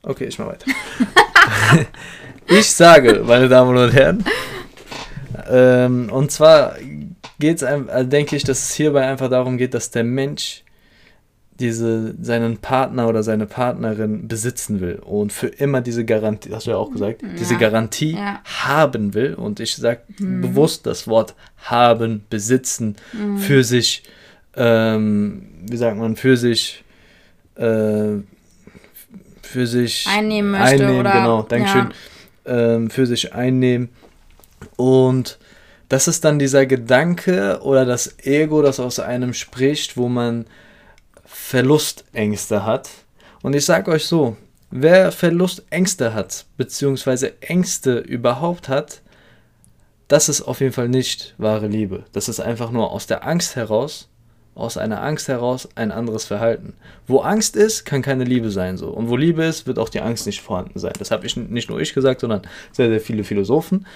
Okay, 0.04 0.24
ich 0.28 0.40
mach 0.40 0.48
weiter. 0.48 0.72
ich 2.48 2.72
sage, 2.72 3.24
meine 3.26 3.50
Damen 3.50 3.76
und 3.76 3.92
Herren, 3.92 4.24
ähm, 5.50 6.10
und 6.14 6.32
zwar 6.32 6.78
geht 7.40 7.58
es, 7.58 7.64
also 7.64 8.10
denke 8.10 8.38
ich, 8.38 8.46
dass 8.46 8.70
es 8.70 8.74
hierbei 8.74 9.06
einfach 9.06 9.30
darum 9.30 9.58
geht, 9.58 9.74
dass 9.74 9.92
der 9.92 10.06
Mensch 10.06 10.64
diese, 11.60 12.16
seinen 12.22 12.58
Partner 12.58 13.08
oder 13.08 13.24
seine 13.24 13.46
Partnerin 13.46 14.28
besitzen 14.28 14.80
will 14.80 14.96
und 14.96 15.34
für 15.34 15.48
immer 15.48 15.82
diese 15.82 16.06
Garantie, 16.06 16.54
hast 16.54 16.68
du 16.68 16.72
ja 16.72 16.78
auch 16.78 16.92
gesagt, 16.92 17.22
ja. 17.22 17.30
diese 17.38 17.58
Garantie 17.58 18.16
ja. 18.16 18.42
haben 18.46 19.14
will. 19.14 19.34
Und 19.34 19.60
ich 19.60 19.76
sage 19.76 20.02
mhm. 20.18 20.42
bewusst 20.42 20.86
das 20.86 21.08
Wort 21.08 21.36
haben, 21.58 22.24
besitzen, 22.30 22.96
mhm. 23.14 23.38
für 23.38 23.64
sich, 23.64 24.04
ähm, 24.56 25.50
wie 25.68 25.78
sagt 25.78 25.98
man, 25.98 26.16
für 26.16 26.38
sich 26.38 26.84
äh, 27.56 28.22
für 29.42 29.68
sich 29.68 30.06
einnehmen 30.08 30.52
möchte. 30.52 30.66
Einnehmen, 30.66 31.00
oder, 31.00 31.12
genau, 31.12 31.42
Dankeschön. 31.42 31.90
Ja. 32.46 32.76
Ähm, 32.76 32.90
für 32.90 33.06
sich 33.06 33.34
einnehmen. 33.34 33.90
Und 34.76 35.40
das 35.90 36.08
ist 36.08 36.24
dann 36.24 36.40
dieser 36.40 36.66
Gedanke 36.66 37.60
oder 37.64 37.84
das 37.84 38.20
Ego, 38.24 38.62
das 38.62 38.80
aus 38.80 39.00
einem 39.00 39.34
spricht, 39.34 39.98
wo 39.98 40.08
man 40.08 40.46
Verlustängste 41.32 42.66
hat. 42.66 42.90
Und 43.42 43.56
ich 43.56 43.66
sage 43.66 43.92
euch 43.92 44.06
so, 44.06 44.36
wer 44.72 45.12
Verlustängste 45.12 46.14
hat, 46.14 46.46
beziehungsweise 46.58 47.42
Ängste 47.42 48.00
überhaupt 48.00 48.68
hat, 48.68 49.02
das 50.08 50.28
ist 50.28 50.42
auf 50.42 50.60
jeden 50.60 50.74
Fall 50.74 50.90
nicht 50.90 51.36
wahre 51.38 51.68
Liebe. 51.68 52.04
Das 52.12 52.30
ist 52.30 52.40
einfach 52.40 52.72
nur 52.72 52.92
aus 52.92 53.08
der 53.08 53.26
Angst 53.26 53.56
heraus 53.56 54.10
aus 54.60 54.78
einer 54.78 55.02
Angst 55.02 55.28
heraus 55.28 55.70
ein 55.76 55.92
anderes 55.92 56.26
Verhalten. 56.26 56.74
Wo 57.08 57.20
Angst 57.20 57.56
ist, 57.56 57.86
kann 57.86 58.02
keine 58.02 58.26
Liebe 58.26 58.52
sein 58.52 58.78
so. 58.78 58.90
Und 58.90 59.10
wo 59.10 59.16
Liebe 59.16 59.44
ist, 59.44 59.66
wird 59.68 59.80
auch 59.80 59.90
die 59.90 60.02
Angst 60.02 60.26
nicht 60.26 60.42
vorhanden 60.42 60.80
sein. 60.80 60.94
Das 61.00 61.12
habe 61.12 61.26
ich 61.26 61.36
nicht 61.38 61.70
nur 61.70 61.80
ich 61.80 61.94
gesagt, 61.94 62.22
sondern 62.22 62.42
sehr, 62.72 62.90
sehr 62.90 63.00
viele 63.00 63.24
Philosophen. 63.24 63.88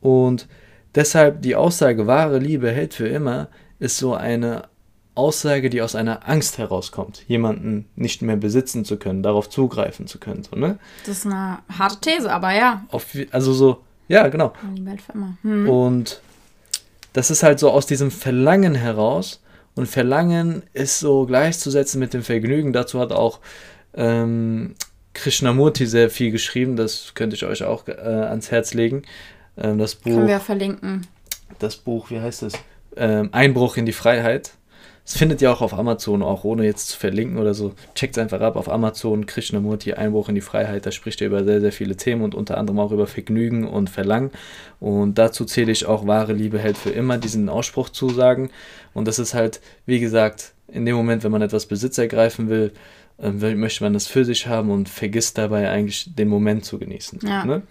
Und 0.00 0.48
deshalb 0.94 1.42
die 1.42 1.56
Aussage, 1.56 2.06
wahre 2.06 2.38
Liebe 2.38 2.70
hält 2.70 2.94
für 2.94 3.08
immer, 3.08 3.48
ist 3.78 3.96
so 3.96 4.14
eine 4.14 4.64
Aussage, 5.14 5.70
die 5.70 5.82
aus 5.82 5.94
einer 5.94 6.28
Angst 6.28 6.58
herauskommt, 6.58 7.24
jemanden 7.28 7.86
nicht 7.96 8.22
mehr 8.22 8.36
besitzen 8.36 8.84
zu 8.84 8.96
können, 8.96 9.22
darauf 9.22 9.50
zugreifen 9.50 10.06
zu 10.06 10.18
können. 10.18 10.42
So, 10.42 10.56
ne? 10.56 10.78
Das 11.06 11.18
ist 11.18 11.26
eine 11.26 11.58
harte 11.78 12.00
These, 12.00 12.32
aber 12.32 12.52
ja. 12.52 12.84
Auf, 12.90 13.06
also 13.30 13.52
so, 13.52 13.82
ja, 14.08 14.28
genau. 14.28 14.52
Die 14.76 14.86
Welt 14.86 15.02
für 15.02 15.12
immer. 15.12 15.36
Hm. 15.42 15.68
Und 15.68 16.20
das 17.12 17.30
ist 17.30 17.42
halt 17.42 17.58
so 17.58 17.70
aus 17.70 17.86
diesem 17.86 18.10
Verlangen 18.10 18.74
heraus, 18.74 19.42
und 19.74 19.86
Verlangen 19.86 20.62
ist 20.74 21.00
so 21.00 21.24
gleichzusetzen 21.24 21.98
mit 21.98 22.12
dem 22.12 22.22
Vergnügen. 22.22 22.72
Dazu 22.72 23.00
hat 23.00 23.12
auch 23.12 23.40
ähm, 23.94 24.74
Krishnamurti 25.14 25.86
sehr 25.86 26.10
viel 26.10 26.30
geschrieben. 26.30 26.76
Das 26.76 27.12
könnte 27.14 27.36
ich 27.36 27.44
euch 27.44 27.64
auch 27.64 27.88
äh, 27.88 27.92
ans 27.92 28.50
Herz 28.50 28.74
legen. 28.74 29.02
Ähm, 29.56 29.78
das 29.78 29.94
Buch. 29.94 30.12
Können 30.12 30.28
wir 30.28 30.40
verlinken. 30.40 31.06
Das 31.58 31.76
Buch, 31.76 32.10
wie 32.10 32.20
heißt 32.20 32.42
es? 32.42 32.52
Ähm, 32.96 33.30
Einbruch 33.32 33.76
in 33.78 33.86
die 33.86 33.92
Freiheit. 33.92 34.52
Es 35.04 35.16
findet 35.16 35.42
ihr 35.42 35.50
auch 35.52 35.62
auf 35.62 35.74
Amazon, 35.74 36.22
auch 36.22 36.44
ohne 36.44 36.64
jetzt 36.64 36.88
zu 36.90 36.98
verlinken 36.98 37.38
oder 37.38 37.54
so. 37.54 37.74
Checkt 37.94 38.16
es 38.16 38.22
einfach 38.22 38.40
ab 38.40 38.54
auf 38.54 38.70
Amazon, 38.70 39.26
Krishnamurti, 39.26 39.94
Einbruch 39.94 40.28
in 40.28 40.36
die 40.36 40.40
Freiheit. 40.40 40.86
Da 40.86 40.92
spricht 40.92 41.20
er 41.20 41.26
über 41.26 41.42
sehr, 41.42 41.60
sehr 41.60 41.72
viele 41.72 41.96
Themen 41.96 42.22
und 42.22 42.36
unter 42.36 42.56
anderem 42.56 42.78
auch 42.78 42.92
über 42.92 43.08
Vergnügen 43.08 43.66
und 43.66 43.90
Verlangen. 43.90 44.30
Und 44.78 45.18
dazu 45.18 45.44
zähle 45.44 45.72
ich 45.72 45.86
auch, 45.86 46.06
wahre 46.06 46.34
Liebe 46.34 46.58
hält 46.60 46.78
für 46.78 46.90
immer, 46.90 47.18
diesen 47.18 47.48
Ausspruch 47.48 47.88
zu 47.88 48.10
sagen. 48.10 48.50
Und 48.94 49.08
das 49.08 49.18
ist 49.18 49.34
halt, 49.34 49.60
wie 49.86 49.98
gesagt, 49.98 50.54
in 50.68 50.86
dem 50.86 50.94
Moment, 50.94 51.24
wenn 51.24 51.32
man 51.32 51.42
etwas 51.42 51.66
Besitz 51.66 51.98
ergreifen 51.98 52.48
will, 52.48 52.72
äh, 53.18 53.30
möchte 53.30 53.82
man 53.82 53.94
das 53.94 54.06
für 54.06 54.24
sich 54.24 54.46
haben 54.46 54.70
und 54.70 54.88
vergisst 54.88 55.36
dabei 55.36 55.68
eigentlich 55.68 56.14
den 56.14 56.28
Moment 56.28 56.64
zu 56.64 56.78
genießen. 56.78 57.18
Ja. 57.24 57.44
Ne? 57.44 57.62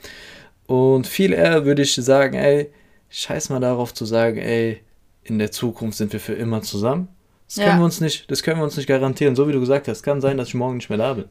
Und 0.67 1.07
viel 1.07 1.31
eher 1.31 1.65
würde 1.65 1.81
ich 1.81 1.95
sagen, 1.95 2.35
ey, 2.35 2.71
scheiß 3.09 3.49
mal 3.49 3.61
darauf 3.61 3.93
zu 3.93 4.03
sagen, 4.05 4.37
ey, 4.37 4.81
in 5.23 5.39
der 5.39 5.51
Zukunft 5.51 5.97
sind 5.97 6.11
wir 6.13 6.19
für 6.19 6.33
immer 6.33 6.61
zusammen. 6.61 7.07
Das 7.55 7.65
können 7.65 7.79
wir 7.79 7.85
uns 7.85 7.99
nicht, 7.99 8.31
das 8.31 8.43
können 8.43 8.59
wir 8.59 8.63
uns 8.63 8.77
nicht 8.77 8.87
garantieren. 8.87 9.35
So 9.35 9.47
wie 9.47 9.51
du 9.51 9.59
gesagt 9.59 9.87
hast, 9.89 10.03
kann 10.03 10.21
sein, 10.21 10.37
dass 10.37 10.49
ich 10.49 10.53
morgen 10.53 10.75
nicht 10.77 10.89
mehr 10.89 10.97
da 10.97 11.13
bin. 11.13 11.25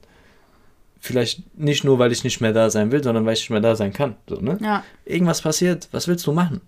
Vielleicht 1.00 1.58
nicht 1.58 1.82
nur, 1.82 1.98
weil 1.98 2.12
ich 2.12 2.24
nicht 2.24 2.42
mehr 2.42 2.52
da 2.52 2.68
sein 2.68 2.92
will, 2.92 3.02
sondern 3.02 3.24
weil 3.24 3.32
ich 3.32 3.40
nicht 3.40 3.50
mehr 3.50 3.60
da 3.60 3.74
sein 3.74 3.92
kann. 3.94 4.16
So, 4.28 4.36
ne? 4.36 4.58
ja. 4.60 4.84
Irgendwas 5.06 5.40
passiert, 5.40 5.88
was 5.92 6.08
willst 6.08 6.26
du 6.26 6.32
machen? 6.32 6.60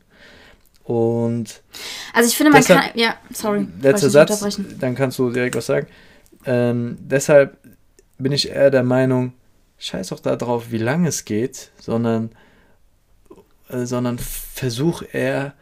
Und 0.85 1.63
also 2.15 2.29
ich 2.29 2.37
finde, 2.37 2.51
man 2.51 2.63
deshalb, 2.63 2.81
kann. 2.81 2.91
Ja, 2.95 3.17
sorry. 3.31 3.69
Letzter 3.81 4.09
Satz, 4.09 4.59
dann 4.81 4.95
kannst 4.95 5.19
du 5.19 5.31
direkt 5.31 5.55
was 5.55 5.67
sagen. 5.67 5.87
Ähm, 6.47 6.97
deshalb 6.99 7.59
bin 8.19 8.33
ich 8.33 8.49
eher 8.49 8.71
der 8.71 8.83
Meinung, 8.83 9.35
scheiß 9.79 10.13
auch 10.13 10.21
darauf, 10.21 10.71
wie 10.71 10.79
lange 10.79 11.09
es 11.09 11.25
geht, 11.25 11.71
sondern, 11.79 12.31
äh, 13.69 13.85
sondern 13.85 14.19
versuch 14.19 15.03
eher 15.13 15.55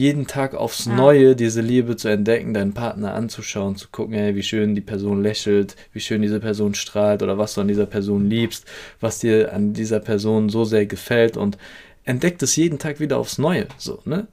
jeden 0.00 0.26
Tag 0.26 0.54
aufs. 0.54 0.86
Neue 0.86 1.36
diese 1.36 1.60
Liebe 1.60 1.94
zu 1.94 2.08
entdecken, 2.08 2.54
deinen 2.54 2.72
Partner 2.72 3.14
anzuschauen, 3.14 3.76
zu 3.76 3.88
gucken, 3.92 4.14
hey, 4.14 4.34
wie 4.34 4.42
schön 4.42 4.74
die 4.74 4.80
Person 4.80 5.22
lächelt, 5.22 5.76
wie 5.92 6.00
schön 6.00 6.22
diese 6.22 6.40
Person 6.40 6.74
strahlt 6.74 7.22
oder 7.22 7.36
was 7.36 7.54
du 7.54 7.60
an 7.60 7.68
dieser 7.68 7.84
Person 7.84 8.28
liebst, 8.28 8.64
was 9.00 9.18
dir 9.18 9.52
an 9.52 9.74
dieser 9.74 10.00
Person 10.00 10.48
so 10.48 10.64
sehr 10.64 10.86
gefällt 10.86 11.36
und 11.36 11.58
entdeck 12.04 12.38
das 12.38 12.56
jeden 12.56 12.78
Tag 12.78 12.98
wieder 12.98 13.18
aufs 13.18 13.36
Neue, 13.36 13.66
so, 13.76 14.00
ne? 14.06 14.26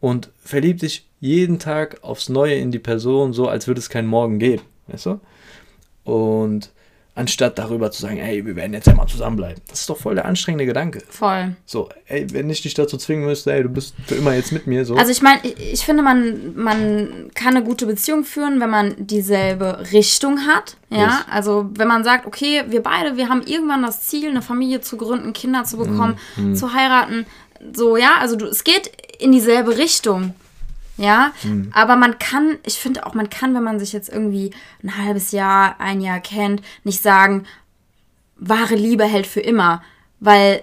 Und 0.00 0.30
verlieb 0.42 0.78
dich 0.78 1.06
jeden 1.20 1.58
Tag 1.58 2.02
aufs 2.02 2.30
Neue 2.30 2.54
in 2.54 2.70
die 2.70 2.78
Person, 2.78 3.34
so 3.34 3.46
als 3.46 3.66
würde 3.66 3.80
es 3.80 3.90
keinen 3.90 4.08
Morgen 4.08 4.38
geben, 4.38 4.62
weißt 4.86 5.06
du? 5.06 5.20
Und 6.04 6.70
anstatt 7.14 7.58
darüber 7.58 7.90
zu 7.90 8.02
sagen, 8.02 8.18
ey, 8.18 8.44
wir 8.46 8.56
werden 8.56 8.72
jetzt 8.72 8.86
ja 8.86 8.94
mal 8.94 9.06
zusammenbleiben. 9.06 9.60
Das 9.68 9.80
ist 9.80 9.90
doch 9.90 9.96
voll 9.96 10.14
der 10.14 10.24
anstrengende 10.24 10.66
Gedanke. 10.66 11.02
Voll. 11.08 11.56
So, 11.66 11.88
ey, 12.06 12.26
wenn 12.32 12.48
ich 12.48 12.62
dich 12.62 12.74
dazu 12.74 12.96
zwingen 12.96 13.26
müsste, 13.26 13.52
ey, 13.52 13.62
du 13.62 13.68
bist 13.68 13.94
für 14.06 14.14
immer 14.14 14.34
jetzt 14.34 14.52
mit 14.52 14.66
mir. 14.66 14.84
So. 14.84 14.94
Also 14.94 15.10
ich 15.10 15.20
meine, 15.20 15.40
ich, 15.42 15.72
ich, 15.72 15.84
finde, 15.84 16.02
man, 16.02 16.54
man 16.56 17.30
kann 17.34 17.56
eine 17.56 17.64
gute 17.64 17.86
Beziehung 17.86 18.24
führen, 18.24 18.60
wenn 18.60 18.70
man 18.70 18.94
dieselbe 18.98 19.86
Richtung 19.92 20.46
hat. 20.46 20.76
Ja, 20.88 20.98
yes. 20.98 21.14
also 21.30 21.70
wenn 21.74 21.88
man 21.88 22.04
sagt, 22.04 22.26
okay, 22.26 22.64
wir 22.68 22.82
beide, 22.82 23.16
wir 23.16 23.28
haben 23.28 23.42
irgendwann 23.42 23.82
das 23.82 24.08
Ziel, 24.08 24.30
eine 24.30 24.42
Familie 24.42 24.80
zu 24.80 24.96
gründen, 24.96 25.32
Kinder 25.32 25.64
zu 25.64 25.76
bekommen, 25.76 26.16
mm, 26.36 26.52
mm. 26.52 26.54
zu 26.56 26.72
heiraten. 26.72 27.26
So, 27.72 27.96
ja, 27.96 28.16
also 28.18 28.36
du, 28.36 28.46
es 28.46 28.64
geht 28.64 28.90
in 29.18 29.32
dieselbe 29.32 29.76
Richtung 29.76 30.34
ja. 31.00 31.32
Mhm. 31.42 31.70
Aber 31.74 31.96
man 31.96 32.18
kann, 32.18 32.58
ich 32.64 32.74
finde 32.74 33.06
auch, 33.06 33.14
man 33.14 33.30
kann, 33.30 33.54
wenn 33.54 33.62
man 33.62 33.78
sich 33.78 33.92
jetzt 33.92 34.10
irgendwie 34.10 34.52
ein 34.82 34.96
halbes 34.98 35.32
Jahr, 35.32 35.76
ein 35.78 36.00
Jahr 36.00 36.20
kennt, 36.20 36.62
nicht 36.84 37.02
sagen, 37.02 37.46
wahre 38.36 38.74
Liebe 38.74 39.04
hält 39.04 39.26
für 39.26 39.40
immer. 39.40 39.82
Weil 40.20 40.62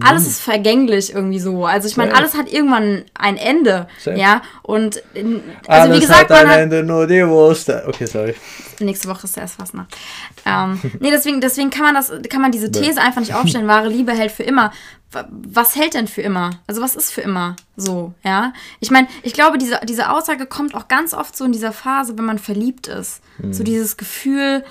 alles 0.00 0.26
ist 0.26 0.42
vergänglich 0.42 1.14
irgendwie 1.14 1.40
so. 1.40 1.64
Also 1.64 1.88
ich 1.88 1.96
meine, 1.96 2.14
alles 2.14 2.36
hat 2.36 2.52
irgendwann 2.52 3.04
ein 3.14 3.38
Ende. 3.38 3.88
Safe. 3.98 4.18
Ja. 4.18 4.42
Und 4.62 5.02
also 5.14 5.40
alles 5.66 5.96
wie 5.96 6.00
gesagt, 6.00 6.30
hat 6.30 6.42
ein 6.42 6.48
hat, 6.48 6.58
Ende, 6.58 6.82
nur 6.82 7.06
die 7.06 7.26
Wurst. 7.26 7.70
Okay, 7.70 8.06
sorry. 8.06 8.34
Nächste 8.80 9.08
Woche 9.08 9.24
ist 9.24 9.36
erst 9.36 9.56
Fastnacht. 9.56 9.96
Ähm, 10.44 10.78
nee, 11.00 11.10
deswegen, 11.10 11.40
deswegen 11.40 11.70
kann 11.70 11.82
man 11.82 11.94
das, 11.94 12.12
kann 12.28 12.42
man 12.42 12.52
diese 12.52 12.70
These 12.70 13.00
einfach 13.00 13.20
nicht 13.20 13.34
aufstellen, 13.34 13.66
wahre 13.66 13.88
Liebe 13.88 14.12
hält 14.12 14.30
für 14.30 14.42
immer. 14.44 14.72
Was 15.10 15.74
hält 15.74 15.94
denn 15.94 16.06
für 16.06 16.20
immer? 16.20 16.50
Also 16.66 16.82
was 16.82 16.94
ist 16.94 17.12
für 17.12 17.22
immer 17.22 17.56
so, 17.76 18.12
ja? 18.24 18.52
Ich 18.78 18.90
meine, 18.90 19.08
ich 19.22 19.32
glaube, 19.32 19.56
diese, 19.56 19.80
diese 19.84 20.10
Aussage 20.10 20.44
kommt 20.44 20.74
auch 20.74 20.86
ganz 20.86 21.14
oft 21.14 21.34
so 21.34 21.46
in 21.46 21.52
dieser 21.52 21.72
Phase, 21.72 22.18
wenn 22.18 22.26
man 22.26 22.38
verliebt 22.38 22.88
ist. 22.88 23.22
Mhm. 23.38 23.54
So 23.54 23.64
dieses 23.64 23.96
Gefühl, 23.96 24.64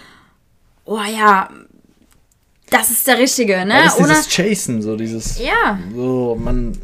oh 0.85 1.01
ja, 1.01 1.49
das 2.69 2.91
ist 2.91 3.07
der 3.07 3.17
Richtige, 3.17 3.65
ne? 3.65 3.81
das 3.83 3.95
ist 3.95 3.99
Ohne, 3.99 4.09
dieses 4.09 4.27
Chasen, 4.27 4.81
so 4.81 4.95
dieses. 4.95 5.39
Ja. 5.39 5.79
So, 5.95 6.37
man, 6.39 6.77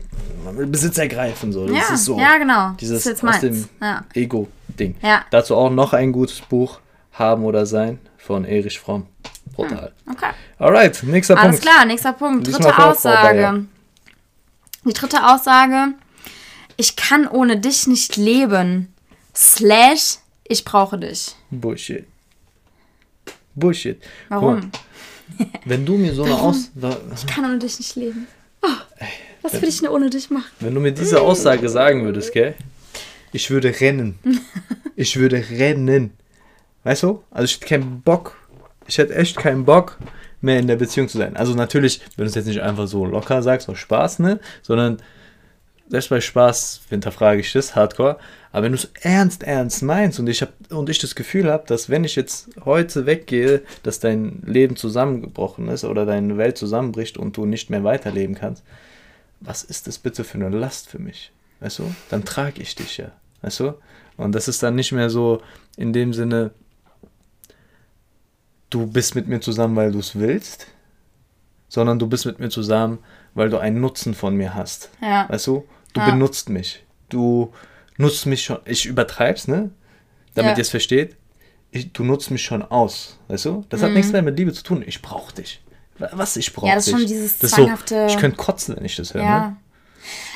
man 0.45 0.57
will 0.57 0.67
Besitz 0.67 0.97
ergreifen, 0.97 1.51
so. 1.51 1.67
Das 1.67 1.89
ja, 1.89 1.93
ist 1.93 2.05
so. 2.05 2.19
Ja, 2.19 2.37
genau. 2.37 2.71
Dieses 2.79 3.05
aus 3.07 3.21
meins. 3.21 3.41
dem 3.41 3.69
ja. 3.81 4.03
Ego-Ding. 4.13 4.95
Ja. 5.01 5.25
Dazu 5.29 5.55
auch 5.55 5.69
noch 5.69 5.93
ein 5.93 6.11
gutes 6.11 6.39
Buch, 6.41 6.79
Haben 7.11 7.43
oder 7.43 7.65
Sein, 7.65 7.99
von 8.17 8.45
Erich 8.45 8.79
Fromm. 8.79 9.07
Brutal. 9.53 9.93
Hm, 10.05 10.13
okay. 10.13 10.31
Alright, 10.59 11.03
nächster 11.03 11.37
Alles 11.37 11.57
Punkt. 11.59 11.67
Alles 11.67 11.75
klar, 11.75 11.85
nächster 11.85 12.13
Punkt. 12.13 12.47
Dritte 12.47 12.77
Aussage. 12.77 13.65
Die 14.85 14.93
dritte 14.93 15.25
Aussage. 15.31 15.93
Ich 16.77 16.95
kann 16.95 17.27
ohne 17.27 17.59
dich 17.59 17.87
nicht 17.87 18.17
leben. 18.17 18.93
Slash, 19.35 20.17
ich 20.47 20.65
brauche 20.65 20.97
dich. 20.97 21.35
Bullshit. 21.51 22.05
Bullshit. 23.55 24.01
Warum? 24.29 24.71
Wenn 25.65 25.85
du 25.85 25.97
mir 25.97 26.13
so 26.13 26.23
eine 26.23 26.35
Aus... 26.35 26.71
Ich 27.15 27.27
kann 27.27 27.45
ohne 27.45 27.59
dich 27.59 27.77
nicht 27.79 27.95
leben. 27.95 28.27
Oh, 28.61 28.67
was 29.41 29.53
würde 29.53 29.67
ich 29.67 29.79
denn 29.79 29.89
ohne 29.89 30.09
dich 30.09 30.29
machen? 30.29 30.51
Wenn 30.59 30.73
du 30.73 30.79
mir 30.79 30.91
diese 30.91 31.21
Aussage 31.21 31.69
sagen 31.69 32.03
würdest, 32.03 32.33
gell? 32.33 32.55
Ich 33.31 33.49
würde 33.49 33.79
rennen. 33.79 34.19
Ich 34.95 35.17
würde 35.17 35.43
rennen. 35.49 36.11
Weißt 36.83 37.01
du? 37.01 37.23
Also 37.31 37.45
ich 37.45 37.55
hätte 37.55 37.65
keinen 37.65 38.01
Bock. 38.01 38.35
Ich 38.87 38.97
hätte 38.97 39.15
echt 39.15 39.37
keinen 39.37 39.65
Bock 39.65 39.97
mehr 40.41 40.59
in 40.59 40.67
der 40.67 40.75
Beziehung 40.75 41.07
zu 41.07 41.17
sein. 41.17 41.35
Also 41.35 41.53
natürlich, 41.53 42.01
wenn 42.17 42.25
du 42.25 42.29
es 42.29 42.35
jetzt 42.35 42.47
nicht 42.47 42.61
einfach 42.61 42.87
so 42.87 43.05
locker 43.05 43.41
sagst, 43.41 43.69
aus 43.69 43.79
Spaß, 43.79 44.19
ne? 44.19 44.39
Sondern 44.61 44.97
selbst 45.87 46.09
bei 46.09 46.21
Spaß 46.21 46.81
hinterfrage 46.89 47.41
ich 47.41 47.53
das, 47.53 47.75
hardcore. 47.75 48.17
Aber 48.51 48.63
wenn 48.63 48.71
du 48.71 48.77
es 48.77 48.91
ernst, 49.01 49.43
ernst 49.43 49.83
meinst 49.83 50.19
und 50.19 50.27
ich, 50.27 50.41
hab, 50.41 50.53
und 50.71 50.89
ich 50.89 50.99
das 50.99 51.15
Gefühl 51.15 51.51
habe, 51.51 51.65
dass 51.67 51.89
wenn 51.89 52.03
ich 52.03 52.15
jetzt 52.15 52.49
heute 52.65 53.05
weggehe, 53.05 53.61
dass 53.83 53.99
dein 53.99 54.41
Leben 54.45 54.75
zusammengebrochen 54.75 55.67
ist 55.69 55.83
oder 55.85 56.05
deine 56.05 56.37
Welt 56.37 56.57
zusammenbricht 56.57 57.17
und 57.17 57.37
du 57.37 57.45
nicht 57.45 57.69
mehr 57.69 57.83
weiterleben 57.83 58.35
kannst, 58.35 58.63
was 59.39 59.63
ist 59.63 59.87
das 59.87 59.97
bitte 59.97 60.23
für 60.23 60.35
eine 60.35 60.49
Last 60.49 60.89
für 60.89 60.99
mich? 60.99 61.31
Weißt 61.59 61.79
du? 61.79 61.95
Dann 62.09 62.25
trage 62.25 62.61
ich 62.61 62.75
dich 62.75 62.97
ja. 62.97 63.11
Weißt 63.41 63.59
du? 63.59 63.73
Und 64.17 64.33
das 64.33 64.47
ist 64.47 64.63
dann 64.63 64.75
nicht 64.75 64.91
mehr 64.91 65.09
so 65.09 65.41
in 65.77 65.93
dem 65.93 66.13
Sinne, 66.13 66.51
du 68.73 68.87
bist 68.87 69.15
mit 69.15 69.27
mir 69.27 69.39
zusammen, 69.39 69.75
weil 69.75 69.91
du 69.91 69.99
es 69.99 70.15
willst, 70.17 70.67
sondern 71.69 71.99
du 71.99 72.07
bist 72.07 72.25
mit 72.25 72.39
mir 72.39 72.49
zusammen, 72.49 72.99
weil 73.33 73.49
du 73.49 73.57
einen 73.57 73.79
Nutzen 73.79 74.13
von 74.13 74.35
mir 74.35 74.53
hast. 74.53 74.89
Ja. 75.01 75.29
Weißt 75.29 75.47
du? 75.47 75.67
Du 75.93 76.01
ja. 76.01 76.09
benutzt 76.09 76.49
mich. 76.49 76.83
Du 77.09 77.53
nutzt 77.97 78.25
mich 78.25 78.43
schon. 78.43 78.59
Ich 78.65 78.85
übertreib's, 78.85 79.47
ne? 79.47 79.69
Damit 80.33 80.51
ja. 80.51 80.57
ihr 80.57 80.61
es 80.61 80.69
versteht. 80.69 81.15
Ich, 81.71 81.93
du 81.93 82.03
nutzt 82.03 82.31
mich 82.31 82.43
schon 82.43 82.63
aus. 82.63 83.19
Weißt 83.27 83.45
du? 83.45 83.65
Das 83.69 83.81
mhm. 83.81 83.85
hat 83.85 83.91
nichts 83.93 84.11
mehr 84.11 84.21
mit 84.21 84.37
Liebe 84.37 84.53
zu 84.53 84.63
tun. 84.63 84.83
Ich 84.85 85.01
brauche 85.01 85.33
dich. 85.33 85.61
Was 85.97 86.37
ich 86.37 86.51
brauche. 86.53 86.67
Ja, 86.67 86.75
das 86.75 86.87
ist 86.87 86.93
schon 86.93 87.05
dieses 87.05 87.37
das 87.37 87.51
zwanghafte. 87.51 88.07
So, 88.07 88.15
ich 88.15 88.19
könnte 88.19 88.37
kotzen, 88.37 88.75
wenn 88.75 88.85
ich 88.85 88.95
das 88.95 89.13
höre. 89.13 89.23
Ja. 89.23 89.47
Ne? 89.49 89.57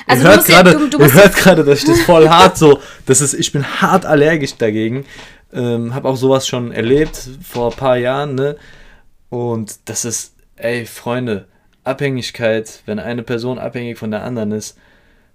Also 0.06 0.24
ihr 0.24 0.30
hört 0.30 0.46
gerade, 0.46 0.72
ja, 0.72 0.98
ihr 0.98 1.12
hört 1.12 1.36
gerade, 1.36 1.64
dass 1.64 1.80
ich 1.80 1.84
das 1.84 2.00
voll 2.00 2.28
hart 2.30 2.56
so, 2.56 2.80
das 3.06 3.20
ist, 3.20 3.34
ich 3.34 3.52
bin 3.52 3.64
hart 3.82 4.06
allergisch 4.06 4.56
dagegen. 4.56 5.04
Ähm, 5.52 5.94
habe 5.94 6.08
auch 6.08 6.16
sowas 6.16 6.46
schon 6.46 6.72
erlebt 6.72 7.16
vor 7.42 7.70
ein 7.70 7.76
paar 7.76 7.96
Jahren, 7.96 8.34
ne? 8.34 8.56
Und 9.30 9.88
das 9.88 10.04
ist, 10.04 10.34
ey, 10.56 10.84
Freunde, 10.86 11.46
Abhängigkeit, 11.84 12.82
wenn 12.86 12.98
eine 12.98 13.22
Person 13.22 13.58
abhängig 13.58 13.98
von 13.98 14.10
der 14.10 14.24
anderen 14.24 14.52
ist, 14.52 14.76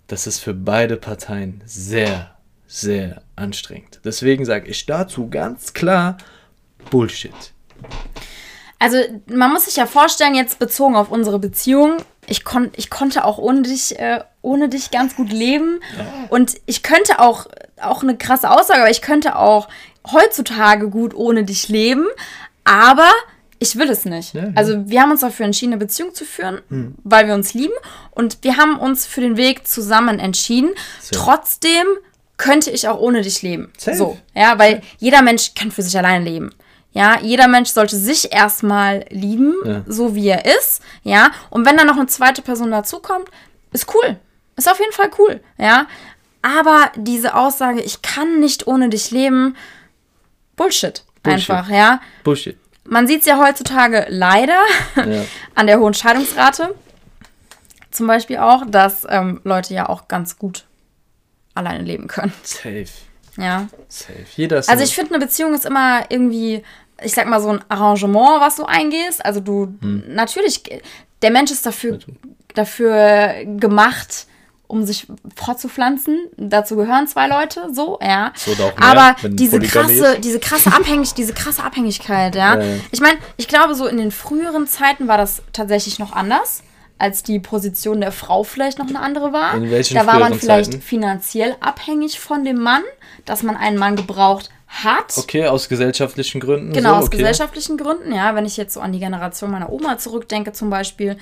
das 0.08 0.28
ist 0.28 0.40
für 0.40 0.54
beide 0.54 0.98
Parteien 0.98 1.62
sehr, 1.66 2.36
sehr 2.68 3.24
anstrengend. 3.36 4.02
Deswegen 4.06 4.46
sage 4.46 4.68
ich 4.68 4.86
dazu 4.86 5.30
ganz 5.30 5.74
klar 5.74 6.18
Bullshit. 6.92 7.54
Also 8.80 8.98
man 9.28 9.52
muss 9.52 9.66
sich 9.66 9.78
ja 9.78 9.86
vorstellen, 9.86 10.36
jetzt 10.36 10.60
bezogen 10.60 10.96
auf 10.96 11.10
unsere 11.10 11.40
Beziehung, 11.40 11.98
ich, 12.28 12.44
kon 12.44 12.72
ich 12.76 12.90
konnte 12.90 13.26
auch 13.26 13.38
ohne 13.38 13.62
dich, 13.62 13.98
äh, 14.00 14.22
ohne 14.42 14.70
dich 14.70 14.92
ganz 14.92 15.16
gut 15.16 15.32
leben. 15.32 15.80
Ja. 15.98 16.28
Und 16.30 16.56
ich 16.66 16.84
könnte 16.84 17.20
auch, 17.20 17.48
auch 17.82 18.04
eine 18.04 18.18
krasse 18.18 18.50
Aussage, 18.50 18.82
aber 18.82 18.90
ich 18.90 19.02
könnte 19.02 19.38
auch 19.38 19.68
heutzutage 20.12 20.90
gut 20.90 21.14
ohne 21.14 21.44
dich 21.44 21.70
leben. 21.70 22.06
Aber 22.64 23.12
ich 23.60 23.78
will 23.78 23.90
es 23.90 24.06
nicht. 24.06 24.34
Ja, 24.34 24.44
ja. 24.44 24.52
Also 24.56 24.90
wir 24.90 25.02
haben 25.02 25.12
uns 25.12 25.22
dafür 25.22 25.46
entschieden, 25.46 25.74
eine 25.74 25.80
Beziehung 25.80 26.14
zu 26.14 26.26
führen, 26.26 26.62
hm. 26.70 26.96
weil 27.04 27.28
wir 27.28 27.34
uns 27.34 27.54
lieben. 27.54 27.74
Und 28.12 28.40
wir 28.42 28.58
haben 28.58 28.78
uns 28.78 29.06
für 29.06 29.22
den 29.22 29.38
Weg 29.38 29.68
zusammen 29.68 30.20
entschieden. 30.20 30.72
Safe. 31.00 31.24
Trotzdem 31.24 31.86
könnte 32.38 32.72
ich 32.72 32.88
auch 32.88 33.00
ohne 33.00 33.22
dich 33.22 33.42
leben. 33.42 33.72
Safe. 33.78 33.98
So, 33.98 34.18
ja, 34.36 34.60
weil 34.60 34.82
jeder 34.98 35.22
Mensch 35.22 35.54
kann 35.56 35.72
für 35.72 35.82
sich 35.82 35.98
alleine 35.98 36.26
leben. 36.26 36.52
Ja, 36.92 37.20
jeder 37.22 37.48
Mensch 37.48 37.70
sollte 37.70 37.98
sich 37.98 38.32
erstmal 38.32 39.06
lieben, 39.10 39.56
ja. 39.66 39.84
so 39.88 40.14
wie 40.14 40.28
er 40.28 40.46
ist. 40.46 40.82
Ja, 41.04 41.32
und 41.50 41.66
wenn 41.66 41.76
dann 41.76 41.88
noch 41.88 41.98
eine 41.98 42.06
zweite 42.06 42.42
Person 42.44 42.70
dazukommt, 42.70 43.30
ist 43.72 43.88
cool. 43.96 44.18
Ist 44.58 44.70
auf 44.70 44.80
jeden 44.80 44.92
Fall 44.92 45.10
cool. 45.18 45.40
Ja, 45.58 45.88
aber 46.44 46.92
diese 46.96 47.36
Aussage, 47.36 47.82
ich 47.82 48.02
kann 48.02 48.40
nicht 48.40 48.68
ohne 48.68 48.90
dich 48.90 49.10
leben, 49.10 49.56
Bullshit. 50.56 51.04
Bullshit. 51.22 51.50
Einfach, 51.50 51.70
ja. 51.70 52.02
Bullshit. 52.24 52.58
Man 52.86 53.08
sieht 53.08 53.22
es 53.22 53.26
ja 53.26 53.38
heutzutage 53.38 54.06
leider 54.10 54.60
ja. 54.96 55.26
an 55.56 55.68
der 55.68 55.80
hohen 55.80 55.94
Scheidungsrate. 55.94 56.76
Zum 57.92 58.08
Beispiel 58.08 58.38
auch, 58.38 58.64
dass 58.68 59.06
ähm, 59.10 59.40
Leute 59.44 59.74
ja 59.74 59.88
auch 59.88 60.08
ganz 60.08 60.38
gut 60.38 60.66
alleine 61.54 61.84
leben 61.84 62.08
können. 62.08 62.34
Safe. 62.44 62.86
Ja. 63.38 63.68
Safe. 63.88 64.26
Jeder 64.36 64.60
ist 64.60 64.70
also 64.70 64.84
ich 64.84 64.94
finde, 64.94 65.16
eine 65.16 65.26
Beziehung 65.26 65.54
ist 65.54 65.66
immer 65.66 66.06
irgendwie 66.10 66.64
ich 67.02 67.14
sag 67.14 67.28
mal, 67.28 67.42
so 67.42 67.50
ein 67.50 67.64
Arrangement, 67.70 68.40
was 68.42 68.58
du 68.58 68.66
eingehst. 68.66 69.24
Also 69.26 69.40
du, 69.40 69.76
hm. 69.82 70.04
natürlich, 70.08 70.64
der 71.22 71.32
Mensch 71.32 71.52
ist 71.52 71.66
dafür, 71.66 72.00
dafür 72.54 73.46
gemacht, 73.46 74.28
um 74.74 74.84
sich 74.86 75.06
fortzupflanzen. 75.36 76.18
Dazu 76.36 76.76
gehören 76.76 77.08
zwei 77.08 77.28
Leute, 77.28 77.70
so, 77.72 78.00
ja. 78.02 78.34
So 78.36 78.52
mehr, 78.56 78.74
Aber 78.82 79.16
diese 79.30 79.60
krasse, 79.60 80.18
diese 80.20 80.40
krasse 80.40 80.74
Abhängig, 80.74 81.14
diese 81.18 81.34
krasse 81.34 81.64
Abhängigkeit, 81.64 82.36
ja. 82.36 82.60
ja. 82.60 82.80
Ich 82.92 83.00
meine, 83.00 83.20
ich 83.38 83.48
glaube, 83.48 83.76
so 83.76 83.86
in 83.86 83.98
den 83.98 84.10
früheren 84.12 84.66
Zeiten 84.66 85.08
war 85.08 85.18
das 85.18 85.44
tatsächlich 85.54 86.00
noch 86.00 86.12
anders 86.12 86.64
als 86.98 87.22
die 87.22 87.40
Position 87.40 88.02
der 88.02 88.12
Frau 88.12 88.44
vielleicht 88.44 88.80
noch 88.80 88.88
eine 88.88 89.00
andere 89.00 89.32
war. 89.32 89.56
In 89.56 89.70
welchen 89.70 89.96
da 89.96 90.08
war 90.08 90.20
man 90.20 90.34
vielleicht 90.34 90.72
Zeiten? 90.72 90.82
finanziell 90.82 91.56
abhängig 91.60 92.20
von 92.20 92.44
dem 92.46 92.60
Mann, 92.62 92.84
dass 93.26 93.44
man 93.44 93.58
einen 93.58 93.78
Mann 93.78 93.96
gebraucht 93.96 94.50
hat. 94.68 95.18
Okay, 95.18 95.48
aus 95.48 95.70
gesellschaftlichen 95.70 96.40
Gründen. 96.40 96.74
Genau, 96.74 96.92
so, 96.92 96.96
aus 96.96 97.06
okay. 97.08 97.18
gesellschaftlichen 97.18 97.78
Gründen, 97.78 98.14
ja. 98.14 98.34
Wenn 98.36 98.46
ich 98.46 98.58
jetzt 98.58 98.74
so 98.74 98.80
an 98.80 98.92
die 98.92 99.00
Generation 99.00 99.52
meiner 99.52 99.72
Oma 99.72 99.98
zurückdenke, 99.98 100.54
zum 100.54 100.70
Beispiel, 100.70 101.18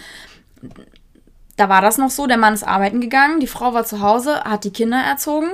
da 1.62 1.70
war 1.70 1.84
das 1.84 2.00
noch 2.00 2.10
so, 2.10 2.26
der 2.26 2.38
Mann 2.38 2.56
ist 2.56 2.64
arbeiten 2.64 3.02
gegangen, 3.02 3.40
die 3.40 3.46
Frau 3.46 3.76
war 3.76 3.86
zu 3.86 4.02
Hause, 4.02 4.44
hat 4.44 4.64
die 4.64 4.72
Kinder 4.72 4.98
erzogen, 4.98 5.50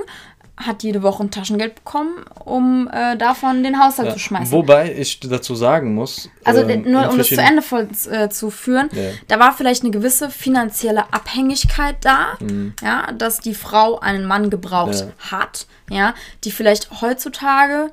hat 0.56 0.82
jede 0.82 1.02
Woche 1.02 1.22
ein 1.22 1.30
Taschengeld 1.30 1.74
bekommen, 1.74 2.24
um 2.46 2.88
äh, 2.90 3.18
davon 3.18 3.62
den 3.62 3.78
Haushalt 3.78 4.08
ja, 4.08 4.14
zu 4.14 4.18
schmeißen. 4.18 4.50
Wobei 4.50 4.94
ich 4.94 5.20
dazu 5.20 5.54
sagen 5.54 5.94
muss. 5.94 6.30
Also 6.44 6.62
äh, 6.62 6.78
nur 6.78 7.10
um 7.10 7.18
das 7.18 7.28
zu 7.28 7.36
Ende 7.36 7.60
voll, 7.60 7.88
äh, 8.10 8.30
zu 8.30 8.48
führen, 8.48 8.88
ja. 8.92 9.10
da 9.26 9.38
war 9.38 9.52
vielleicht 9.52 9.82
eine 9.82 9.90
gewisse 9.90 10.30
finanzielle 10.30 11.12
Abhängigkeit 11.12 11.96
da, 12.00 12.38
mhm. 12.40 12.72
ja, 12.82 13.12
dass 13.12 13.40
die 13.40 13.54
Frau 13.54 13.98
einen 14.00 14.24
Mann 14.24 14.48
gebraucht 14.48 14.94
ja. 14.94 15.30
hat, 15.30 15.66
ja, 15.90 16.14
die 16.44 16.52
vielleicht 16.52 17.02
heutzutage 17.02 17.92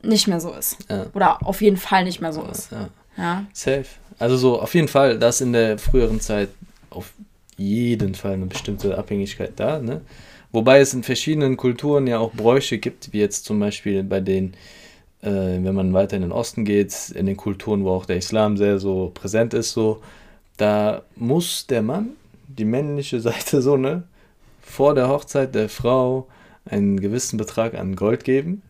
nicht 0.00 0.26
mehr 0.26 0.40
so 0.40 0.54
ist. 0.54 0.78
Oder 1.12 1.46
auf 1.46 1.60
jeden 1.60 1.76
Fall 1.76 2.04
nicht 2.04 2.22
mehr 2.22 2.32
so 2.32 2.42
ist. 2.44 2.70
Ja. 3.18 3.44
Safe. 3.52 3.84
Also 4.18 4.36
so, 4.36 4.60
auf 4.60 4.74
jeden 4.74 4.88
Fall, 4.88 5.18
dass 5.18 5.40
in 5.40 5.52
der 5.52 5.78
früheren 5.78 6.20
Zeit 6.20 6.48
auf 6.90 7.12
jeden 7.56 8.14
Fall 8.14 8.32
eine 8.32 8.46
bestimmte 8.46 8.96
Abhängigkeit 8.96 9.52
da, 9.56 9.78
ne? 9.78 10.00
Wobei 10.52 10.80
es 10.80 10.92
in 10.92 11.02
verschiedenen 11.02 11.56
Kulturen 11.56 12.06
ja 12.06 12.18
auch 12.18 12.32
Bräuche 12.32 12.76
gibt, 12.76 13.12
wie 13.12 13.20
jetzt 13.20 13.46
zum 13.46 13.58
Beispiel 13.58 14.02
bei 14.02 14.20
den, 14.20 14.52
äh, 15.22 15.30
wenn 15.30 15.74
man 15.74 15.94
weiter 15.94 16.16
in 16.16 16.22
den 16.22 16.32
Osten 16.32 16.66
geht, 16.66 17.10
in 17.10 17.24
den 17.24 17.38
Kulturen, 17.38 17.84
wo 17.84 17.90
auch 17.92 18.04
der 18.04 18.18
Islam 18.18 18.58
sehr 18.58 18.78
so 18.78 19.10
präsent 19.14 19.54
ist, 19.54 19.72
so, 19.72 20.02
da 20.58 21.02
muss 21.16 21.66
der 21.66 21.80
Mann, 21.80 22.10
die 22.48 22.66
männliche 22.66 23.20
Seite 23.22 23.62
so, 23.62 23.78
ne, 23.78 24.02
vor 24.60 24.94
der 24.94 25.08
Hochzeit 25.08 25.54
der 25.54 25.70
Frau 25.70 26.28
einen 26.66 27.00
gewissen 27.00 27.38
Betrag 27.38 27.74
an 27.74 27.96
Gold 27.96 28.24
geben. 28.24 28.62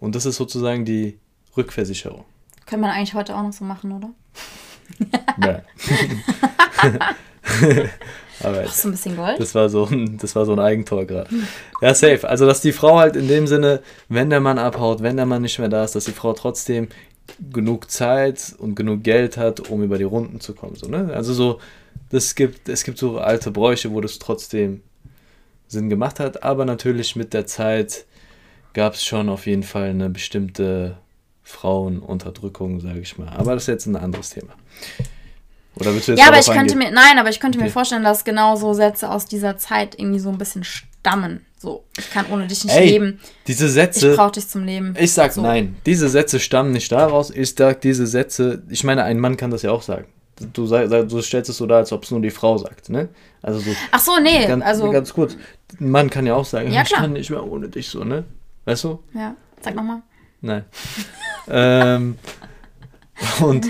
Und 0.00 0.14
das 0.14 0.26
ist 0.26 0.36
sozusagen 0.36 0.84
die 0.84 1.18
Rückversicherung. 1.56 2.24
Könnte 2.66 2.82
man 2.82 2.90
eigentlich 2.90 3.14
heute 3.14 3.34
auch 3.34 3.42
noch 3.42 3.52
so 3.52 3.64
machen, 3.64 3.92
oder? 3.92 4.10
Aber 8.40 8.64
Ach, 8.66 8.72
so 8.72 8.88
ein 8.88 8.92
bisschen 8.92 9.16
Gold? 9.16 9.40
Das 9.40 9.54
war 9.54 9.68
so 9.68 9.86
ein, 9.86 10.16
das 10.18 10.36
war 10.36 10.46
so 10.46 10.52
ein 10.52 10.60
Eigentor 10.60 11.04
gerade. 11.04 11.28
Ja, 11.80 11.94
safe. 11.94 12.28
Also, 12.28 12.46
dass 12.46 12.60
die 12.60 12.72
Frau 12.72 12.98
halt 12.98 13.16
in 13.16 13.26
dem 13.26 13.46
Sinne, 13.46 13.82
wenn 14.08 14.30
der 14.30 14.40
Mann 14.40 14.58
abhaut, 14.58 15.02
wenn 15.02 15.16
der 15.16 15.26
Mann 15.26 15.42
nicht 15.42 15.58
mehr 15.58 15.68
da 15.68 15.84
ist, 15.84 15.96
dass 15.96 16.04
die 16.04 16.12
Frau 16.12 16.32
trotzdem 16.34 16.88
genug 17.52 17.90
Zeit 17.90 18.54
und 18.58 18.74
genug 18.74 19.02
Geld 19.02 19.36
hat, 19.36 19.68
um 19.68 19.82
über 19.82 19.98
die 19.98 20.04
Runden 20.04 20.40
zu 20.40 20.54
kommen. 20.54 20.76
So, 20.76 20.88
ne? 20.88 21.10
Also 21.12 21.34
so, 21.34 21.60
das 22.10 22.34
gibt, 22.34 22.68
es 22.68 22.84
gibt 22.84 22.98
so 22.98 23.18
alte 23.18 23.50
Bräuche, 23.50 23.92
wo 23.92 24.00
das 24.00 24.18
trotzdem 24.18 24.82
Sinn 25.66 25.90
gemacht 25.90 26.20
hat, 26.20 26.42
aber 26.42 26.64
natürlich 26.64 27.16
mit 27.16 27.34
der 27.34 27.46
Zeit 27.46 28.06
gab 28.72 28.94
es 28.94 29.04
schon 29.04 29.28
auf 29.28 29.46
jeden 29.46 29.62
Fall 29.62 29.90
eine 29.90 30.08
bestimmte 30.08 30.96
Frauenunterdrückung, 31.48 32.80
sage 32.80 33.00
ich 33.00 33.16
mal. 33.16 33.30
Aber 33.30 33.54
das 33.54 33.62
ist 33.62 33.68
jetzt 33.68 33.86
ein 33.86 33.96
anderes 33.96 34.30
Thema. 34.30 34.52
Oder 35.76 35.94
willst 35.94 36.08
du 36.08 36.12
jetzt 36.12 36.20
Ja, 36.20 36.28
aber 36.28 36.38
ich 36.38 36.46
könnte 36.46 36.76
mir, 36.76 36.90
nein, 36.90 37.18
aber 37.18 37.30
ich 37.30 37.40
könnte 37.40 37.58
okay. 37.58 37.66
mir 37.66 37.72
vorstellen, 37.72 38.04
dass 38.04 38.24
genau 38.24 38.56
so 38.56 38.74
Sätze 38.74 39.10
aus 39.10 39.24
dieser 39.24 39.56
Zeit 39.56 39.98
irgendwie 39.98 40.18
so 40.18 40.28
ein 40.28 40.36
bisschen 40.36 40.62
stammen. 40.62 41.46
So, 41.56 41.84
ich 41.98 42.10
kann 42.10 42.26
ohne 42.30 42.46
dich 42.46 42.64
nicht 42.64 42.76
Ey, 42.76 42.90
leben. 42.90 43.20
Diese 43.46 43.68
Sätze. 43.68 44.10
Ich 44.10 44.16
brauche 44.16 44.32
dich 44.32 44.46
zum 44.46 44.64
Leben. 44.64 44.94
Ich 44.98 45.12
sag 45.14 45.32
so. 45.32 45.40
nein. 45.40 45.76
Diese 45.86 46.10
Sätze 46.10 46.38
stammen 46.38 46.70
nicht 46.70 46.92
daraus. 46.92 47.30
Ich 47.30 47.54
sag 47.54 47.80
diese 47.80 48.06
Sätze. 48.06 48.62
Ich 48.68 48.84
meine, 48.84 49.04
ein 49.04 49.18
Mann 49.18 49.38
kann 49.38 49.50
das 49.50 49.62
ja 49.62 49.70
auch 49.70 49.82
sagen. 49.82 50.04
Du, 50.52 50.66
du 50.66 51.22
stellst 51.22 51.48
es 51.48 51.56
so 51.56 51.66
da, 51.66 51.78
als 51.78 51.92
ob 51.92 52.04
es 52.04 52.10
nur 52.10 52.20
die 52.20 52.30
Frau 52.30 52.58
sagt, 52.58 52.90
ne? 52.90 53.08
Also 53.40 53.58
so. 53.58 53.70
Ach 53.90 54.00
so, 54.00 54.12
nee. 54.22 54.46
Ganz, 54.46 54.64
also 54.64 54.90
ganz 54.90 55.14
kurz. 55.14 55.34
Ein 55.80 55.90
Mann 55.90 56.10
kann 56.10 56.26
ja 56.26 56.34
auch 56.34 56.44
sagen, 56.44 56.70
ja, 56.70 56.82
ich 56.82 56.90
kann 56.90 57.14
nicht 57.14 57.30
mehr 57.30 57.44
ohne 57.44 57.68
dich 57.70 57.88
so, 57.88 58.04
ne? 58.04 58.24
Weißt 58.66 58.84
du? 58.84 59.02
Ja. 59.14 59.34
Sag 59.62 59.74
nochmal. 59.74 60.02
Nein. 60.40 60.64
ähm, 61.48 62.18
und 63.40 63.66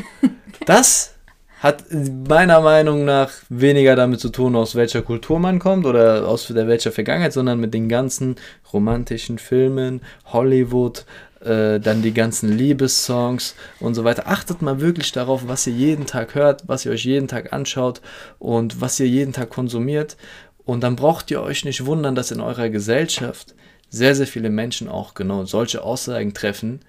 das 0.67 1.15
hat 1.61 1.85
meiner 2.29 2.61
Meinung 2.61 3.05
nach 3.05 3.31
weniger 3.49 3.97
damit 3.97 4.21
zu 4.21 4.29
tun, 4.29 4.55
aus 4.55 4.77
welcher 4.77 5.03
Kultur 5.03 5.41
man 5.41 5.59
kommt 5.59 5.87
oder 5.87 6.29
aus 6.29 6.55
welcher 6.55 6.93
Vergangenheit, 6.93 7.33
sondern 7.33 7.59
mit 7.59 7.75
den 7.75 7.89
ganzen 7.89 8.37
romantischen 8.73 9.39
Filmen, 9.39 10.03
Hollywood, 10.27 11.05
äh, 11.41 11.81
dann 11.81 12.03
die 12.03 12.15
ganzen 12.15 12.57
Liebessongs 12.57 13.57
und 13.81 13.95
so 13.95 14.05
weiter. 14.05 14.29
Achtet 14.29 14.63
mal 14.63 14.81
wirklich 14.81 15.11
darauf, 15.11 15.49
was 15.49 15.67
ihr 15.67 15.73
jeden 15.73 16.07
Tag 16.07 16.35
hört, 16.37 16.63
was 16.69 16.85
ihr 16.85 16.93
euch 16.93 17.05
jeden 17.05 17.29
Tag 17.29 17.53
anschaut 17.53 18.01
und 18.39 18.81
was 18.81 19.01
ihr 19.01 19.09
jeden 19.09 19.33
Tag 19.33 19.51
konsumiert. 19.51 20.17
Und 20.65 20.83
dann 20.83 20.97
braucht 20.97 21.31
ihr 21.31 21.43
euch 21.43 21.65
nicht 21.65 21.87
wundern, 21.87 22.15
dass 22.15 22.31
in 22.31 22.41
eurer 22.41 22.69
Gesellschaft 22.69 23.55
sehr, 23.91 24.15
sehr 24.15 24.27
viele 24.27 24.51
Menschen 24.51 24.89
auch 24.89 25.15
genau 25.15 25.45
solche 25.45 25.83
Aussagen 25.83 26.35
treffen, 26.35 26.81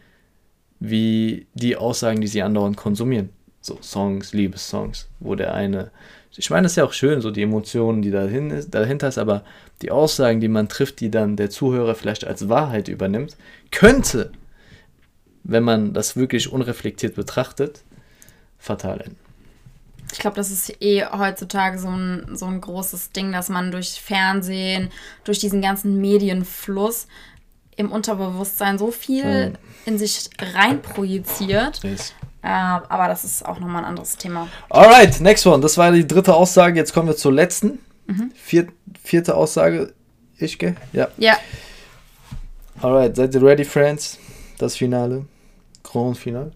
wie 0.79 1.47
die 1.53 1.75
Aussagen, 1.75 2.21
die 2.21 2.27
sie 2.27 2.41
andauernd 2.41 2.77
konsumieren 2.77 3.29
so 3.62 3.79
Songs, 3.81 4.33
Liebessongs, 4.33 5.09
wo 5.19 5.35
der 5.35 5.53
eine, 5.53 5.91
ich 6.35 6.49
meine, 6.49 6.63
das 6.63 6.73
ist 6.73 6.77
ja 6.77 6.85
auch 6.85 6.93
schön, 6.93 7.21
so 7.21 7.31
die 7.31 7.41
Emotionen, 7.41 8.01
die 8.01 8.12
dahin 8.12 8.51
ist, 8.51 8.73
dahinter 8.73 9.07
ist, 9.07 9.17
aber 9.17 9.43
die 9.81 9.91
Aussagen, 9.91 10.39
die 10.39 10.47
man 10.47 10.69
trifft, 10.69 10.99
die 10.99 11.12
dann 11.12 11.35
der 11.35 11.49
Zuhörer 11.49 11.95
vielleicht 11.95 12.25
als 12.25 12.49
Wahrheit 12.49 12.88
übernimmt, 12.88 13.35
könnte, 13.71 14.31
wenn 15.43 15.63
man 15.63 15.93
das 15.93 16.15
wirklich 16.15 16.51
unreflektiert 16.51 17.15
betrachtet, 17.15 17.83
fatal 18.57 19.01
enden. 19.01 19.28
Ich 20.11 20.19
glaube, 20.19 20.35
das 20.35 20.49
ist 20.51 20.81
eh 20.81 21.05
heutzutage 21.05 21.77
so 21.77 21.89
ein, 21.89 22.35
so 22.35 22.45
ein 22.45 22.61
großes 22.61 23.11
Ding, 23.11 23.31
dass 23.31 23.49
man 23.49 23.71
durch 23.71 24.01
Fernsehen, 24.01 24.89
durch 25.23 25.39
diesen 25.39 25.61
ganzen 25.61 26.01
Medienfluss 26.01 27.07
im 27.75 27.91
Unterbewusstsein 27.91 28.77
so 28.77 28.91
viel 28.91 29.53
in 29.85 29.97
sich 29.97 30.29
reinprojiziert, 30.39 31.83
yes. 31.83 32.13
Äh, 32.41 32.47
aber 32.47 33.07
das 33.07 33.25
ist 33.25 33.45
auch 33.45 33.59
nochmal 33.59 33.83
ein 33.83 33.89
anderes 33.89 34.15
Thema. 34.15 34.47
Alright, 34.69 35.19
next 35.19 35.45
one. 35.45 35.61
Das 35.61 35.77
war 35.77 35.91
die 35.91 36.07
dritte 36.07 36.33
Aussage. 36.33 36.77
Jetzt 36.77 36.93
kommen 36.93 37.07
wir 37.07 37.15
zur 37.15 37.33
letzten. 37.33 37.79
Mhm. 38.07 38.31
Vier, 38.33 38.67
vierte 39.03 39.35
Aussage. 39.35 39.93
Ich 40.37 40.57
gehe? 40.57 40.75
Ja. 40.93 41.09
Ja. 41.17 41.37
Alright, 42.81 43.15
seid 43.15 43.35
ihr 43.35 43.43
ready, 43.43 43.65
Friends? 43.65 44.17
Das 44.57 44.77
Finale. 44.77 45.25
Grand 45.83 46.17
Finale. 46.17 46.51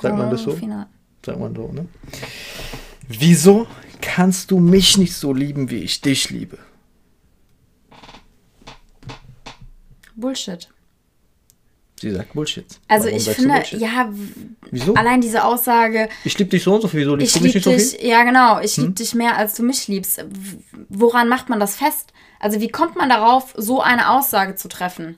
Sagt 0.00 0.16
man 0.16 0.30
das 0.30 0.42
so? 0.42 0.52
Finale. 0.52 0.86
Sagt 1.24 1.38
man 1.38 1.54
so, 1.54 1.70
ne? 1.72 1.86
Wieso 3.08 3.66
kannst 4.00 4.50
du 4.50 4.58
mich 4.58 4.98
nicht 4.98 5.14
so 5.14 5.32
lieben, 5.32 5.70
wie 5.70 5.78
ich 5.78 6.00
dich 6.00 6.30
liebe? 6.30 6.58
Bullshit. 10.14 10.68
Sie 11.98 12.10
sagt 12.10 12.34
Bullshit. 12.34 12.66
Also 12.88 13.06
Warum 13.06 13.18
ich 13.18 13.28
finde, 13.30 13.62
ja, 13.78 14.12
Wieso? 14.70 14.94
allein 14.94 15.20
diese 15.22 15.44
Aussage. 15.44 16.08
Ich 16.24 16.38
liebe 16.38 16.50
dich 16.50 16.62
so 16.62 16.74
und 16.74 16.82
so 16.82 16.88
viel, 16.88 17.00
wieso 17.00 17.16
liebst 17.16 17.36
du 17.36 17.40
mich 17.40 17.54
nicht 17.54 17.64
so 17.64 17.70
viel? 17.70 18.06
Ja, 18.06 18.22
genau, 18.24 18.60
ich 18.60 18.76
hm? 18.76 18.84
liebe 18.84 18.94
dich 18.94 19.14
mehr, 19.14 19.36
als 19.36 19.54
du 19.54 19.62
mich 19.62 19.88
liebst. 19.88 20.22
Woran 20.90 21.28
macht 21.28 21.48
man 21.48 21.58
das 21.58 21.76
fest? 21.76 22.12
Also 22.38 22.60
wie 22.60 22.68
kommt 22.68 22.96
man 22.96 23.08
darauf, 23.08 23.54
so 23.56 23.80
eine 23.80 24.10
Aussage 24.10 24.56
zu 24.56 24.68
treffen? 24.68 25.16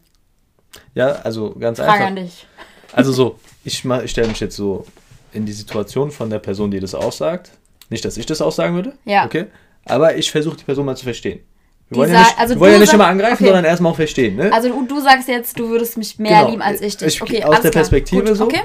Ja, 0.95 1.13
also 1.23 1.55
ganz 1.55 1.79
Frage 1.79 1.93
einfach. 1.93 2.07
An 2.07 2.17
dich. 2.17 2.47
Also 2.93 3.13
so, 3.13 3.41
ich, 3.65 3.85
ich 3.85 4.11
stelle 4.11 4.29
mich 4.29 4.39
jetzt 4.39 4.57
so 4.57 4.87
in 5.33 5.47
die 5.47 5.53
Situation 5.53 6.13
von 6.13 6.31
der 6.31 6.39
Person, 6.39 6.71
die 6.71 6.79
das 6.79 6.95
aussagt. 6.95 7.51
Nicht, 7.91 8.05
dass 8.05 8.17
ich 8.17 8.27
das 8.27 8.41
aussagen 8.41 8.75
würde. 8.75 8.95
Ja. 9.05 9.25
Okay. 9.25 9.47
Aber 9.85 10.17
ich 10.17 10.31
versuche 10.31 10.57
die 10.57 10.65
Person 10.65 10.85
mal 10.87 10.97
zu 10.97 11.05
verstehen. 11.05 11.41
Wir 11.89 11.99
wollen, 11.99 12.13
ja 12.13 12.21
nicht, 12.21 12.39
also 12.39 12.61
wollen 12.61 12.75
ja 12.75 12.79
nicht 12.81 12.93
immer 12.93 13.07
angreifen, 13.07 13.35
okay. 13.35 13.45
sondern 13.45 13.65
erstmal 13.65 13.93
auch 13.93 13.97
verstehen. 13.97 14.37
Ne? 14.37 14.53
Also 14.53 14.69
du, 14.69 14.87
du, 14.87 15.01
sagst 15.01 15.27
jetzt, 15.29 15.59
du 15.59 15.71
würdest 15.71 15.97
mich 15.97 16.19
mehr 16.19 16.41
genau. 16.41 16.51
lieben 16.51 16.63
als 16.63 16.83
ich 16.83 16.99
dich. 16.99 17.23
Okay, 17.23 17.43
aus 17.45 17.63
der 17.63 17.71
Perspektive 17.71 18.25
Gut, 18.25 18.37
so. 18.37 18.45
Okay. 18.45 18.61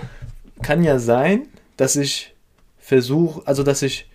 Kann 0.62 0.83
ja 0.83 0.99
sein, 0.99 1.47
dass 1.77 1.95
ich 1.95 2.36
versuche, 2.77 3.41
also 3.45 3.63
dass 3.63 3.81
ich 3.81 4.09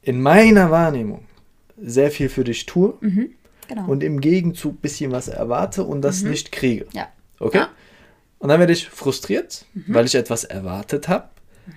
in 0.00 0.20
meiner 0.20 0.70
Wahrnehmung 0.70 1.26
sehr 1.80 2.10
viel 2.10 2.30
für 2.30 2.44
dich 2.44 2.64
tue 2.64 2.94
mhm, 3.00 3.34
genau. 3.68 3.86
und 3.86 4.02
im 4.02 4.20
Gegenzug 4.20 4.74
ein 4.74 4.80
bisschen 4.80 5.12
was 5.12 5.28
erwarte 5.28 5.84
und 5.84 6.00
das 6.00 6.22
mhm. 6.22 6.30
nicht 6.30 6.50
kriege. 6.50 6.86
Ja. 6.92 7.08
Okay? 7.38 7.58
Ja. 7.58 7.68
Und 8.38 8.48
dann 8.48 8.60
werde 8.60 8.72
ich 8.72 8.88
frustriert, 8.88 9.66
mhm. 9.74 9.94
weil 9.94 10.06
ich 10.06 10.14
etwas 10.14 10.44
erwartet 10.44 11.08
habe 11.08 11.28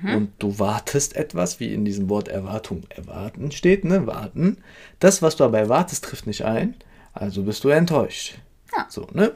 mhm. 0.02 0.16
und 0.16 0.32
du 0.40 0.60
wartest 0.60 1.16
etwas, 1.16 1.60
wie 1.60 1.74
in 1.74 1.86
diesem 1.86 2.10
Wort 2.10 2.28
Erwartung 2.28 2.84
erwarten 2.90 3.52
steht, 3.52 3.86
ne? 3.86 4.08
Warten. 4.08 4.58
Das, 5.00 5.22
was 5.22 5.36
du 5.36 5.44
aber 5.44 5.60
erwartest, 5.60 6.04
trifft 6.04 6.28
nicht 6.28 6.44
ein, 6.44 6.76
also 7.14 7.44
bist 7.44 7.64
du 7.64 7.70
enttäuscht. 7.70 8.36
Ja. 8.76 8.88
So, 8.90 9.08
ne? 9.14 9.34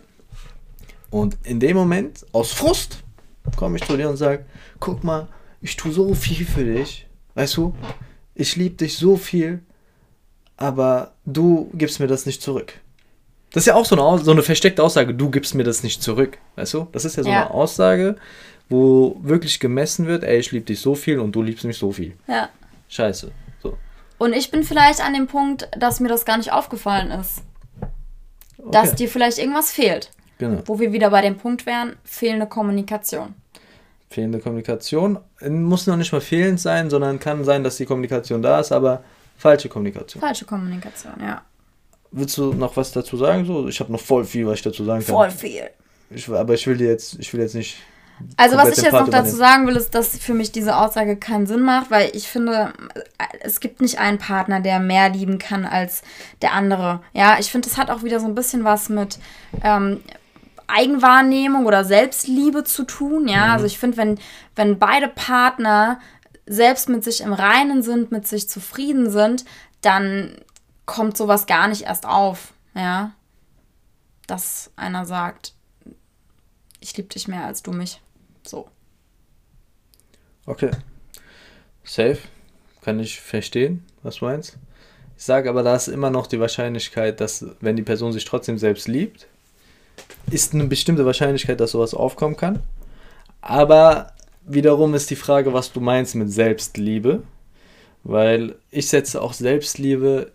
Und 1.09 1.37
in 1.43 1.59
dem 1.59 1.77
Moment, 1.77 2.25
aus 2.31 2.51
Frust, 2.51 3.03
komme 3.55 3.77
ich 3.77 3.85
zu 3.85 3.95
dir 3.95 4.09
und 4.09 4.17
sage, 4.17 4.45
guck 4.79 5.03
mal, 5.03 5.27
ich 5.61 5.75
tue 5.75 5.91
so 5.91 6.13
viel 6.13 6.45
für 6.45 6.63
dich, 6.63 7.07
weißt 7.35 7.57
du, 7.57 7.75
ich 8.33 8.55
liebe 8.55 8.75
dich 8.75 8.97
so 8.97 9.15
viel, 9.15 9.61
aber 10.57 11.13
du 11.25 11.69
gibst 11.73 11.99
mir 11.99 12.07
das 12.07 12.25
nicht 12.25 12.41
zurück. 12.41 12.73
Das 13.51 13.61
ist 13.63 13.67
ja 13.67 13.75
auch 13.75 13.85
so 13.85 13.95
eine, 13.95 14.23
so 14.23 14.31
eine 14.31 14.43
versteckte 14.43 14.83
Aussage, 14.83 15.13
du 15.13 15.29
gibst 15.29 15.55
mir 15.55 15.63
das 15.63 15.83
nicht 15.83 16.03
zurück, 16.03 16.37
weißt 16.55 16.73
du? 16.73 16.87
Das 16.91 17.05
ist 17.05 17.15
ja 17.15 17.23
so 17.23 17.29
ja. 17.29 17.45
eine 17.45 17.51
Aussage, 17.51 18.17
wo 18.69 19.17
wirklich 19.21 19.59
gemessen 19.59 20.07
wird, 20.07 20.23
ey, 20.23 20.39
ich 20.39 20.51
liebe 20.51 20.65
dich 20.65 20.79
so 20.79 20.95
viel 20.95 21.19
und 21.19 21.33
du 21.33 21.41
liebst 21.41 21.65
mich 21.65 21.77
so 21.77 21.91
viel. 21.91 22.15
Ja. 22.27 22.49
Scheiße. 22.89 23.31
So. 23.61 23.77
Und 24.17 24.33
ich 24.33 24.51
bin 24.51 24.63
vielleicht 24.63 25.01
an 25.01 25.13
dem 25.13 25.27
Punkt, 25.27 25.69
dass 25.77 25.99
mir 25.99 26.07
das 26.07 26.25
gar 26.25 26.37
nicht 26.37 26.51
aufgefallen 26.51 27.11
ist. 27.11 27.43
Okay. 28.57 28.69
Dass 28.71 28.95
dir 28.95 29.09
vielleicht 29.09 29.37
irgendwas 29.37 29.71
fehlt. 29.71 30.11
Genau. 30.37 30.61
Wo 30.65 30.79
wir 30.79 30.91
wieder 30.91 31.09
bei 31.09 31.21
dem 31.21 31.37
Punkt 31.37 31.65
wären, 31.65 31.95
fehlende 32.03 32.47
Kommunikation. 32.47 33.35
Fehlende 34.09 34.39
Kommunikation 34.39 35.19
muss 35.41 35.87
noch 35.87 35.97
nicht 35.97 36.11
mal 36.11 36.21
fehlend 36.21 36.59
sein, 36.59 36.89
sondern 36.89 37.19
kann 37.19 37.43
sein, 37.43 37.63
dass 37.63 37.77
die 37.77 37.85
Kommunikation 37.85 38.41
da 38.41 38.59
ist, 38.59 38.71
aber 38.71 39.03
falsche 39.37 39.69
Kommunikation. 39.69 40.21
Falsche 40.21 40.45
Kommunikation, 40.45 41.13
ja. 41.19 41.41
Willst 42.11 42.37
du 42.37 42.53
noch 42.53 42.77
was 42.77 42.91
dazu 42.91 43.17
sagen? 43.17 43.45
So, 43.45 43.67
ich 43.67 43.79
habe 43.79 43.91
noch 43.91 43.99
voll 43.99 44.23
viel, 44.23 44.47
was 44.47 44.55
ich 44.55 44.61
dazu 44.61 44.85
sagen 44.85 45.03
kann. 45.03 45.15
Voll 45.15 45.31
viel. 45.31 45.69
Ich, 46.09 46.29
aber 46.29 46.53
ich 46.53 46.65
will 46.67 46.77
dir 46.77 46.87
jetzt, 46.87 47.19
ich 47.19 47.33
will 47.33 47.41
jetzt 47.41 47.55
nicht. 47.55 47.77
Also 48.37 48.57
was 48.57 48.77
ich 48.77 48.83
jetzt 48.83 48.93
noch 48.93 49.09
dazu 49.09 49.35
sagen 49.35 49.67
will, 49.67 49.75
ist, 49.75 49.93
dass 49.93 50.17
für 50.17 50.33
mich 50.33 50.51
diese 50.51 50.77
Aussage 50.77 51.17
keinen 51.17 51.47
Sinn 51.47 51.61
macht, 51.61 51.91
weil 51.91 52.11
ich 52.13 52.27
finde, 52.27 52.73
es 53.41 53.59
gibt 53.59 53.81
nicht 53.81 53.99
einen 53.99 54.17
Partner, 54.17 54.61
der 54.61 54.79
mehr 54.79 55.09
lieben 55.09 55.37
kann 55.37 55.65
als 55.65 56.01
der 56.41 56.53
andere. 56.53 57.01
Ja, 57.13 57.37
ich 57.39 57.51
finde, 57.51 57.67
es 57.67 57.77
hat 57.77 57.89
auch 57.89 58.03
wieder 58.03 58.19
so 58.19 58.25
ein 58.25 58.35
bisschen 58.35 58.63
was 58.63 58.89
mit 58.89 59.19
ähm, 59.63 60.01
Eigenwahrnehmung 60.67 61.65
oder 61.65 61.83
Selbstliebe 61.83 62.63
zu 62.63 62.83
tun. 62.83 63.27
Ja, 63.27 63.47
mhm. 63.47 63.51
also 63.51 63.65
ich 63.65 63.79
finde, 63.79 63.97
wenn, 63.97 64.19
wenn 64.55 64.79
beide 64.79 65.07
Partner 65.07 65.99
selbst 66.45 66.89
mit 66.89 67.03
sich 67.03 67.21
im 67.21 67.33
Reinen 67.33 67.81
sind, 67.81 68.11
mit 68.11 68.27
sich 68.27 68.49
zufrieden 68.49 69.09
sind, 69.09 69.45
dann 69.81 70.35
kommt 70.85 71.17
sowas 71.17 71.47
gar 71.47 71.67
nicht 71.67 71.83
erst 71.83 72.05
auf. 72.05 72.53
Ja, 72.75 73.11
dass 74.27 74.71
einer 74.75 75.05
sagt, 75.05 75.53
ich 76.79 76.95
liebe 76.97 77.09
dich 77.09 77.27
mehr 77.27 77.45
als 77.45 77.63
du 77.63 77.71
mich. 77.71 78.01
So. 78.45 78.67
Okay. 80.45 80.71
Safe. 81.83 82.17
Kann 82.81 82.99
ich 82.99 83.19
verstehen, 83.19 83.83
was 84.03 84.17
du 84.17 84.25
meinst. 84.25 84.57
Ich 85.17 85.23
sage 85.23 85.49
aber, 85.49 85.63
da 85.63 85.75
ist 85.75 85.87
immer 85.87 86.09
noch 86.09 86.27
die 86.27 86.39
Wahrscheinlichkeit, 86.39 87.19
dass, 87.19 87.45
wenn 87.61 87.75
die 87.75 87.83
Person 87.83 88.13
sich 88.13 88.25
trotzdem 88.25 88.57
selbst 88.57 88.87
liebt, 88.87 89.27
ist 90.29 90.53
eine 90.53 90.65
bestimmte 90.65 91.05
Wahrscheinlichkeit, 91.05 91.59
dass 91.59 91.71
sowas 91.71 91.93
aufkommen 91.93 92.35
kann. 92.35 92.61
Aber 93.41 94.13
wiederum 94.45 94.93
ist 94.93 95.09
die 95.09 95.15
Frage, 95.15 95.53
was 95.53 95.71
du 95.71 95.79
meinst 95.79 96.15
mit 96.15 96.31
Selbstliebe. 96.31 97.23
Weil 98.03 98.55
ich 98.69 98.87
setze 98.89 99.19
auch 99.19 99.33
Selbstliebe, 99.33 100.31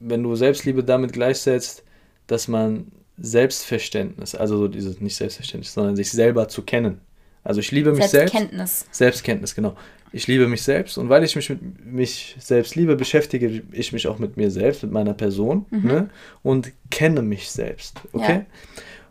wenn 0.00 0.22
du 0.22 0.34
Selbstliebe 0.34 0.82
damit 0.82 1.12
gleichsetzt, 1.12 1.82
dass 2.26 2.48
man 2.48 2.90
Selbstverständnis, 3.18 4.34
also 4.34 4.56
so 4.56 4.68
dieses 4.68 5.00
nicht 5.00 5.16
Selbstverständnis, 5.16 5.74
sondern 5.74 5.94
sich 5.96 6.10
selber 6.10 6.48
zu 6.48 6.62
kennen. 6.62 7.02
Also 7.46 7.60
ich 7.60 7.70
liebe 7.70 7.92
mich 7.92 8.06
Selbstkenntnis. 8.06 8.80
selbst. 8.80 8.94
Selbstkenntnis, 8.94 9.54
genau. 9.54 9.76
Ich 10.12 10.26
liebe 10.26 10.48
mich 10.48 10.62
selbst 10.62 10.98
und 10.98 11.08
weil 11.08 11.22
ich 11.22 11.36
mich 11.36 11.48
mit 11.48 11.84
mich 11.84 12.36
selbst 12.38 12.74
liebe, 12.74 12.96
beschäftige 12.96 13.62
ich 13.70 13.92
mich 13.92 14.08
auch 14.08 14.18
mit 14.18 14.36
mir 14.36 14.50
selbst, 14.50 14.82
mit 14.82 14.90
meiner 14.92 15.14
Person 15.14 15.66
mhm. 15.70 15.86
ne? 15.86 16.10
und 16.42 16.72
kenne 16.90 17.22
mich 17.22 17.50
selbst. 17.50 18.00
Okay? 18.12 18.32
Ja. 18.32 18.46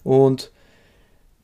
Und 0.04 0.52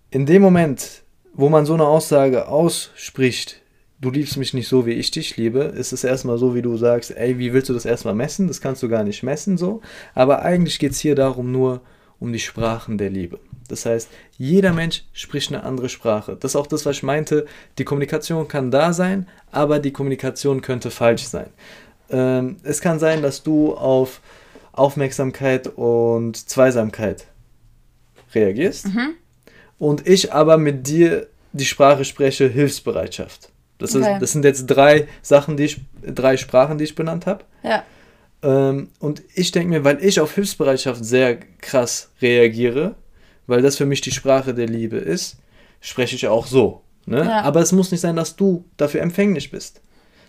in 0.09 0.25
dem 0.25 0.41
Moment, 0.41 1.03
wo 1.33 1.47
man 1.47 1.65
so 1.65 1.73
eine 1.73 1.85
Aussage 1.85 2.47
ausspricht, 2.49 3.61
du 4.01 4.09
liebst 4.09 4.35
mich 4.35 4.53
nicht 4.53 4.67
so, 4.67 4.85
wie 4.85 4.91
ich 4.91 5.11
dich 5.11 5.37
liebe, 5.37 5.59
ist 5.59 5.93
es 5.93 6.03
erstmal 6.03 6.37
so, 6.37 6.55
wie 6.55 6.61
du 6.61 6.75
sagst, 6.75 7.15
ey, 7.15 7.39
wie 7.39 7.53
willst 7.53 7.69
du 7.69 7.73
das 7.73 7.85
erstmal 7.85 8.15
messen? 8.15 8.47
Das 8.47 8.59
kannst 8.59 8.83
du 8.83 8.89
gar 8.89 9.03
nicht 9.03 9.23
messen 9.23 9.57
so. 9.57 9.81
Aber 10.13 10.41
eigentlich 10.41 10.79
geht 10.79 10.91
es 10.91 10.99
hier 10.99 11.15
darum 11.15 11.51
nur 11.51 11.81
um 12.19 12.33
die 12.33 12.39
Sprachen 12.39 12.97
der 12.97 13.09
Liebe. 13.09 13.39
Das 13.71 13.85
heißt, 13.85 14.09
jeder 14.37 14.73
Mensch 14.73 15.05
spricht 15.13 15.51
eine 15.51 15.63
andere 15.63 15.87
Sprache. 15.89 16.35
Das 16.39 16.51
ist 16.51 16.55
auch 16.55 16.67
das, 16.67 16.85
was 16.85 16.97
ich 16.97 17.03
meinte. 17.03 17.45
Die 17.77 17.85
Kommunikation 17.85 18.47
kann 18.47 18.69
da 18.69 18.91
sein, 18.91 19.27
aber 19.51 19.79
die 19.79 19.91
Kommunikation 19.91 20.61
könnte 20.61 20.91
falsch 20.91 21.23
sein. 21.23 21.47
Ähm, 22.09 22.57
es 22.63 22.81
kann 22.81 22.99
sein, 22.99 23.21
dass 23.21 23.43
du 23.43 23.73
auf 23.73 24.21
Aufmerksamkeit 24.73 25.67
und 25.67 26.49
Zweisamkeit 26.49 27.25
reagierst 28.33 28.87
mhm. 28.87 29.15
und 29.79 30.07
ich 30.07 30.33
aber 30.33 30.57
mit 30.57 30.87
dir 30.87 31.27
die 31.53 31.65
Sprache 31.65 32.05
spreche 32.05 32.47
Hilfsbereitschaft. 32.47 33.49
Das, 33.77 33.95
okay. 33.95 34.13
ist, 34.13 34.21
das 34.21 34.31
sind 34.33 34.45
jetzt 34.45 34.67
drei 34.67 35.07
Sachen, 35.21 35.57
die 35.57 35.63
ich, 35.63 35.81
drei 36.01 36.37
Sprachen, 36.37 36.77
die 36.77 36.83
ich 36.83 36.95
benannt 36.95 37.25
habe. 37.25 37.43
Ja. 37.63 37.83
Ähm, 38.43 38.89
und 38.99 39.23
ich 39.33 39.51
denke 39.51 39.69
mir, 39.69 39.83
weil 39.83 40.03
ich 40.03 40.19
auf 40.19 40.35
Hilfsbereitschaft 40.35 41.03
sehr 41.03 41.37
krass 41.59 42.09
reagiere, 42.21 42.95
weil 43.47 43.61
das 43.61 43.77
für 43.77 43.85
mich 43.85 44.01
die 44.01 44.11
Sprache 44.11 44.53
der 44.53 44.67
Liebe 44.67 44.97
ist, 44.97 45.37
spreche 45.79 46.15
ich 46.15 46.27
auch 46.27 46.47
so. 46.47 46.81
Ne? 47.05 47.25
Ja. 47.25 47.41
Aber 47.41 47.61
es 47.61 47.71
muss 47.71 47.91
nicht 47.91 48.01
sein, 48.01 48.15
dass 48.15 48.35
du 48.35 48.65
dafür 48.77 49.01
empfänglich 49.01 49.51
bist. 49.51 49.81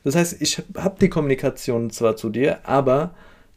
Das 0.05 0.17
heißt, 0.17 0.41
ich 0.41 0.63
habe 0.77 0.97
die 1.01 1.09
Kommunikation 1.09 1.91
zwar 1.91 2.17
zu 2.17 2.31
dir, 2.31 2.67
aber 2.67 3.15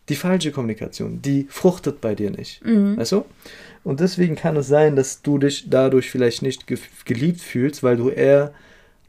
die 0.10 0.16
falsche 0.16 0.52
Kommunikation, 0.52 1.22
die 1.22 1.48
fruchtet 1.50 2.02
bei 2.02 2.14
dir 2.14 2.30
nicht. 2.30 2.64
Mhm. 2.64 2.98
Weißt 2.98 3.14
du? 3.14 3.26
Und 3.84 4.00
deswegen 4.00 4.36
kann 4.36 4.56
es 4.58 4.68
sein, 4.68 4.96
dass 4.96 5.22
du 5.22 5.38
dich 5.38 5.70
dadurch 5.70 6.10
vielleicht 6.10 6.42
nicht 6.42 6.68
ge 6.68 6.78
geliebt 7.06 7.42
fühlst, 7.42 7.84
weil 7.84 7.98
du 7.98 8.10
eher 8.10 8.54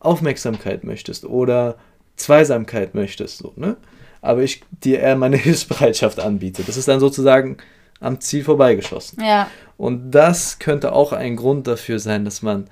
Aufmerksamkeit 0.01 0.85
möchtest 0.85 1.25
oder 1.25 1.77
Zweisamkeit 2.17 2.95
möchtest. 2.95 3.39
So, 3.39 3.53
ne? 3.57 3.77
Aber 4.23 4.43
ich 4.43 4.63
dir 4.83 5.01
eher 5.01 5.17
meine 5.17 5.37
Hilfsbereitschaft 5.37 6.21
anbiete. 6.21 6.63
Das 6.63 6.77
ist 6.77 6.89
dann 6.89 7.01
sozusagen 7.01 7.59
am 8.01 8.21
Ziel 8.21 8.45
vorbeigeschossen. 8.45 9.23
Ja. 9.23 9.51
Und 9.77 10.11
das 10.11 10.59
könnte 10.59 10.93
auch 10.93 11.13
ein 11.13 11.37
Grund 11.37 11.67
dafür 11.67 11.99
sein, 11.99 12.25
dass 12.25 12.43
man, 12.43 12.69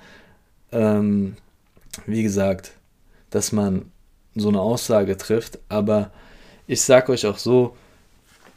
ähm, 0.71 1.35
wie 2.05 2.23
gesagt, 2.23 2.73
dass 3.29 3.51
man 3.51 3.91
so 4.35 4.49
eine 4.49 4.61
Aussage 4.61 5.17
trifft. 5.17 5.59
Aber 5.69 6.11
ich 6.67 6.81
sage 6.81 7.11
euch 7.11 7.25
auch 7.25 7.37
so, 7.37 7.75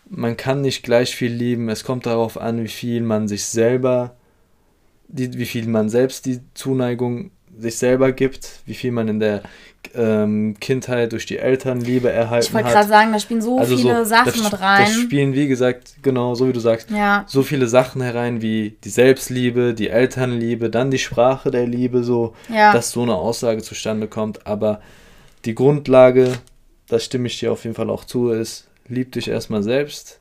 man 0.09 0.37
kann 0.37 0.62
nicht 0.62 0.83
gleich 0.83 1.14
viel 1.14 1.33
lieben. 1.33 1.68
Es 1.68 1.85
kommt 1.85 2.07
darauf 2.07 2.38
an, 2.40 2.62
wie 2.62 2.68
viel 2.68 3.02
man 3.02 3.28
sich 3.28 3.44
selber, 3.44 4.16
die, 5.09 5.38
wie 5.38 5.46
viel 5.46 5.66
man 5.66 5.88
selbst 5.88 6.26
die 6.26 6.40
Zuneigung 6.54 7.31
sich 7.59 7.77
selber 7.77 8.12
gibt, 8.12 8.61
wie 8.66 8.75
viel 8.75 8.92
man 8.92 9.09
in 9.09 9.21
der 9.21 9.42
ähm, 9.94 10.57
Kindheit 10.61 11.12
durch 11.12 11.27
die 11.27 11.38
Elternliebe 11.38 12.11
erhalten 12.11 12.47
ich 12.47 12.55
hat. 12.55 12.61
Ich 12.61 12.64
wollte 12.66 12.77
gerade 12.77 12.88
sagen, 12.88 13.12
da 13.12 13.21
spielen 13.21 13.42
so 13.42 13.59
also 13.59 13.77
viele 13.77 14.05
so, 14.05 14.11
Sachen 14.11 14.42
mit 14.42 14.61
rein. 14.61 14.85
Da 14.85 14.90
spielen, 14.92 15.33
wie 15.35 15.49
gesagt, 15.49 15.97
genau, 16.03 16.35
so 16.35 16.49
wie 16.49 16.53
du 16.53 16.61
sagst, 16.61 16.90
ja. 16.90 17.25
so 17.27 17.42
viele 17.42 17.66
Sachen 17.66 18.03
herein 18.03 18.42
wie 18.42 18.77
die 18.85 18.90
Selbstliebe, 18.90 19.75
die 19.75 19.88
Elternliebe, 19.88 20.71
dann 20.71 20.90
die 20.90 20.99
Sprache 20.99 21.51
der 21.51 21.66
Liebe, 21.66 22.03
so, 22.05 22.35
ja. 22.49 22.73
dass 22.73 22.90
so 22.90 23.03
eine 23.03 23.14
Aussage 23.14 23.62
zustande 23.62 24.09
kommt. 24.09 24.47
Aber 24.47 24.81
die 25.44 25.55
Grundlage, 25.55 26.33
da 26.88 26.99
stimme 26.99 27.27
ich 27.27 27.38
dir 27.38 27.53
auf 27.53 27.64
jeden 27.64 27.77
Fall 27.77 27.90
auch 27.90 28.05
zu, 28.05 28.31
ist, 28.31 28.68
lieb 28.87 29.12
dich 29.12 29.29
erstmal 29.29 29.62
selbst. 29.62 30.21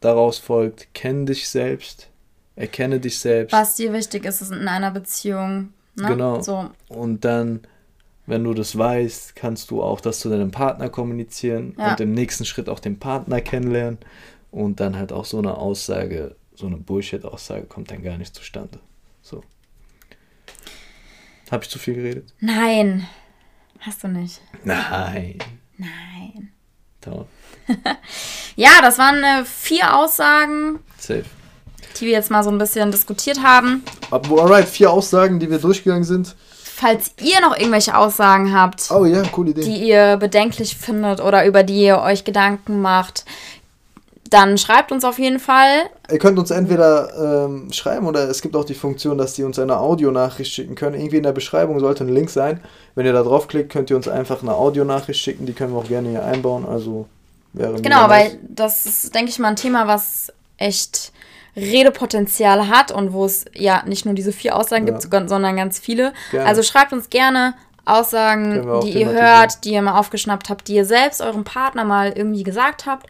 Daraus 0.00 0.38
folgt, 0.38 0.88
kenn 0.94 1.26
dich 1.26 1.48
selbst, 1.48 2.08
erkenne 2.56 3.00
dich 3.00 3.18
selbst. 3.18 3.52
Was 3.52 3.74
dir 3.74 3.92
wichtig 3.92 4.24
ist, 4.24 4.40
ist 4.40 4.52
in 4.52 4.68
einer 4.68 4.92
Beziehung 4.92 5.72
Ne? 5.98 6.08
Genau. 6.08 6.40
So. 6.40 6.70
Und 6.88 7.24
dann, 7.24 7.60
wenn 8.26 8.44
du 8.44 8.54
das 8.54 8.76
weißt, 8.76 9.36
kannst 9.36 9.70
du 9.70 9.82
auch 9.82 10.00
das 10.00 10.20
zu 10.20 10.28
deinem 10.28 10.50
Partner 10.50 10.88
kommunizieren 10.88 11.74
ja. 11.78 11.92
und 11.92 12.00
im 12.00 12.12
nächsten 12.12 12.44
Schritt 12.44 12.68
auch 12.68 12.80
den 12.80 12.98
Partner 12.98 13.40
kennenlernen. 13.40 13.98
Und 14.50 14.80
dann 14.80 14.96
halt 14.96 15.12
auch 15.12 15.26
so 15.26 15.38
eine 15.38 15.56
Aussage, 15.56 16.36
so 16.54 16.66
eine 16.66 16.78
Bullshit-Aussage 16.78 17.66
kommt 17.66 17.90
dann 17.90 18.02
gar 18.02 18.16
nicht 18.16 18.34
zustande. 18.34 18.80
So. 19.20 19.42
Habe 21.50 21.64
ich 21.64 21.70
zu 21.70 21.78
viel 21.78 21.94
geredet? 21.94 22.32
Nein. 22.40 23.06
Hast 23.80 24.02
du 24.02 24.08
nicht. 24.08 24.40
Nein. 24.64 25.38
Nein. 25.76 26.50
Toll. 27.00 27.26
ja, 28.56 28.70
das 28.80 28.98
waren 28.98 29.22
äh, 29.22 29.44
vier 29.44 29.96
Aussagen. 29.96 30.80
Safe 30.98 31.24
die 32.00 32.06
wir 32.06 32.12
jetzt 32.12 32.30
mal 32.30 32.42
so 32.42 32.50
ein 32.50 32.58
bisschen 32.58 32.90
diskutiert 32.90 33.42
haben. 33.42 33.84
Alright, 34.10 34.68
vier 34.68 34.90
Aussagen, 34.90 35.38
die 35.38 35.50
wir 35.50 35.58
durchgegangen 35.58 36.04
sind. 36.04 36.34
Falls 36.62 37.10
ihr 37.20 37.40
noch 37.40 37.56
irgendwelche 37.56 37.96
Aussagen 37.96 38.54
habt, 38.54 38.88
oh, 38.90 39.04
ja, 39.04 39.22
coole 39.32 39.50
Idee. 39.50 39.62
die 39.62 39.88
ihr 39.88 40.16
bedenklich 40.16 40.76
findet 40.76 41.20
oder 41.20 41.44
über 41.44 41.64
die 41.64 41.82
ihr 41.82 42.00
euch 42.00 42.24
Gedanken 42.24 42.80
macht, 42.80 43.24
dann 44.30 44.58
schreibt 44.58 44.92
uns 44.92 45.04
auf 45.04 45.18
jeden 45.18 45.38
Fall. 45.38 45.88
Ihr 46.10 46.18
könnt 46.18 46.38
uns 46.38 46.50
entweder 46.50 47.46
ähm, 47.46 47.72
schreiben 47.72 48.06
oder 48.06 48.28
es 48.28 48.42
gibt 48.42 48.56
auch 48.56 48.64
die 48.64 48.74
Funktion, 48.74 49.18
dass 49.18 49.34
die 49.34 49.42
uns 49.42 49.58
eine 49.58 49.78
Audionachricht 49.78 50.52
schicken 50.52 50.74
können. 50.74 50.94
Irgendwie 50.94 51.16
in 51.16 51.22
der 51.22 51.32
Beschreibung 51.32 51.80
sollte 51.80 52.04
ein 52.04 52.14
Link 52.14 52.30
sein. 52.30 52.60
Wenn 52.94 53.06
ihr 53.06 53.12
da 53.12 53.22
draufklickt, 53.22 53.72
könnt 53.72 53.90
ihr 53.90 53.96
uns 53.96 54.08
einfach 54.08 54.42
eine 54.42 54.54
Audionachricht 54.54 55.20
schicken. 55.20 55.46
Die 55.46 55.52
können 55.52 55.72
wir 55.72 55.80
auch 55.80 55.88
gerne 55.88 56.10
hier 56.10 56.24
einbauen. 56.24 56.66
Also 56.66 57.06
wäre 57.52 57.80
Genau, 57.80 58.08
weil 58.08 58.38
das 58.48 58.86
ist, 58.86 59.14
denke 59.14 59.30
ich 59.30 59.38
mal, 59.38 59.48
ein 59.48 59.56
Thema, 59.56 59.86
was 59.86 60.32
echt 60.58 61.12
Redepotenzial 61.58 62.68
hat 62.68 62.92
und 62.92 63.12
wo 63.12 63.24
es 63.24 63.44
ja 63.54 63.82
nicht 63.86 64.04
nur 64.04 64.14
diese 64.14 64.32
vier 64.32 64.56
Aussagen 64.56 64.86
ja. 64.86 64.96
gibt, 64.96 65.28
sondern 65.28 65.56
ganz 65.56 65.78
viele. 65.78 66.12
Gerne. 66.30 66.46
Also 66.46 66.62
schreibt 66.62 66.92
uns 66.92 67.10
gerne 67.10 67.54
Aussagen, 67.84 68.82
die 68.82 69.00
ihr 69.00 69.10
hört, 69.10 69.64
die 69.64 69.72
ihr 69.72 69.82
mal 69.82 69.98
aufgeschnappt 69.98 70.50
habt, 70.50 70.68
die 70.68 70.74
ihr 70.74 70.84
selbst 70.84 71.20
eurem 71.20 71.44
Partner 71.44 71.84
mal 71.84 72.12
irgendwie 72.14 72.42
gesagt 72.42 72.86
habt. 72.86 73.06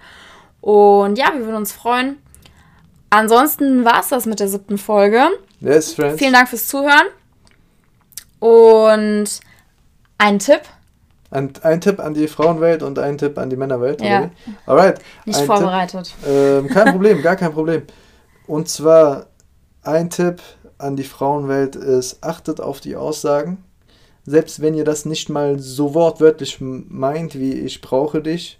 Und 0.61 1.19
ja, 1.19 1.33
wir 1.35 1.45
würden 1.45 1.57
uns 1.57 1.73
freuen. 1.73 2.17
Ansonsten 3.11 3.85
war 3.85 4.01
es 4.01 4.09
das 4.09 4.27
mit 4.27 4.41
der 4.41 4.49
siebten 4.49 4.79
Folge. 4.79 5.29
Yes, 5.61 5.95
friends. 5.95 6.19
Vielen 6.19 6.33
Dank 6.33 6.49
fürs 6.49 6.69
Zuhören. 6.69 7.07
Und 8.39 9.41
ein 10.19 10.39
Tipp. 10.39 10.61
Ein, 11.31 11.53
ein 11.63 11.81
Tipp 11.81 12.01
an 12.01 12.15
die 12.15 12.29
Frauenwelt 12.29 12.83
und 12.83 12.99
ein 12.99 13.19
Tipp 13.19 13.37
an 13.39 13.51
die 13.51 13.57
Männerwelt. 13.57 14.01
Ja. 14.01 14.31
Alright. 14.67 15.01
Nicht 15.25 15.41
ein 15.41 15.47
vorbereitet. 15.47 16.15
Ähm, 16.27 16.69
kein 16.69 16.93
Problem, 16.93 17.21
gar 17.23 17.37
kein 17.37 17.53
Problem. 17.53 17.83
Und 18.49 18.69
zwar 18.69 19.27
ein 19.83 20.09
Tipp 20.09 20.41
an 20.79 20.97
die 20.97 21.05
Frauenwelt 21.05 21.77
ist, 21.77 22.25
achtet 22.25 22.63
auf 22.63 22.81
die 22.81 22.97
Aussagen. 22.97 23.63
Selbst 24.25 24.63
wenn 24.63 24.73
ihr 24.75 24.85
das 24.85 25.05
nicht 25.05 25.29
mal 25.29 25.59
so 25.59 25.93
wortwörtlich 25.93 26.59
meint, 26.61 27.39
wie 27.39 27.53
ich 27.53 27.83
brauche 27.83 28.23
dich 28.23 28.59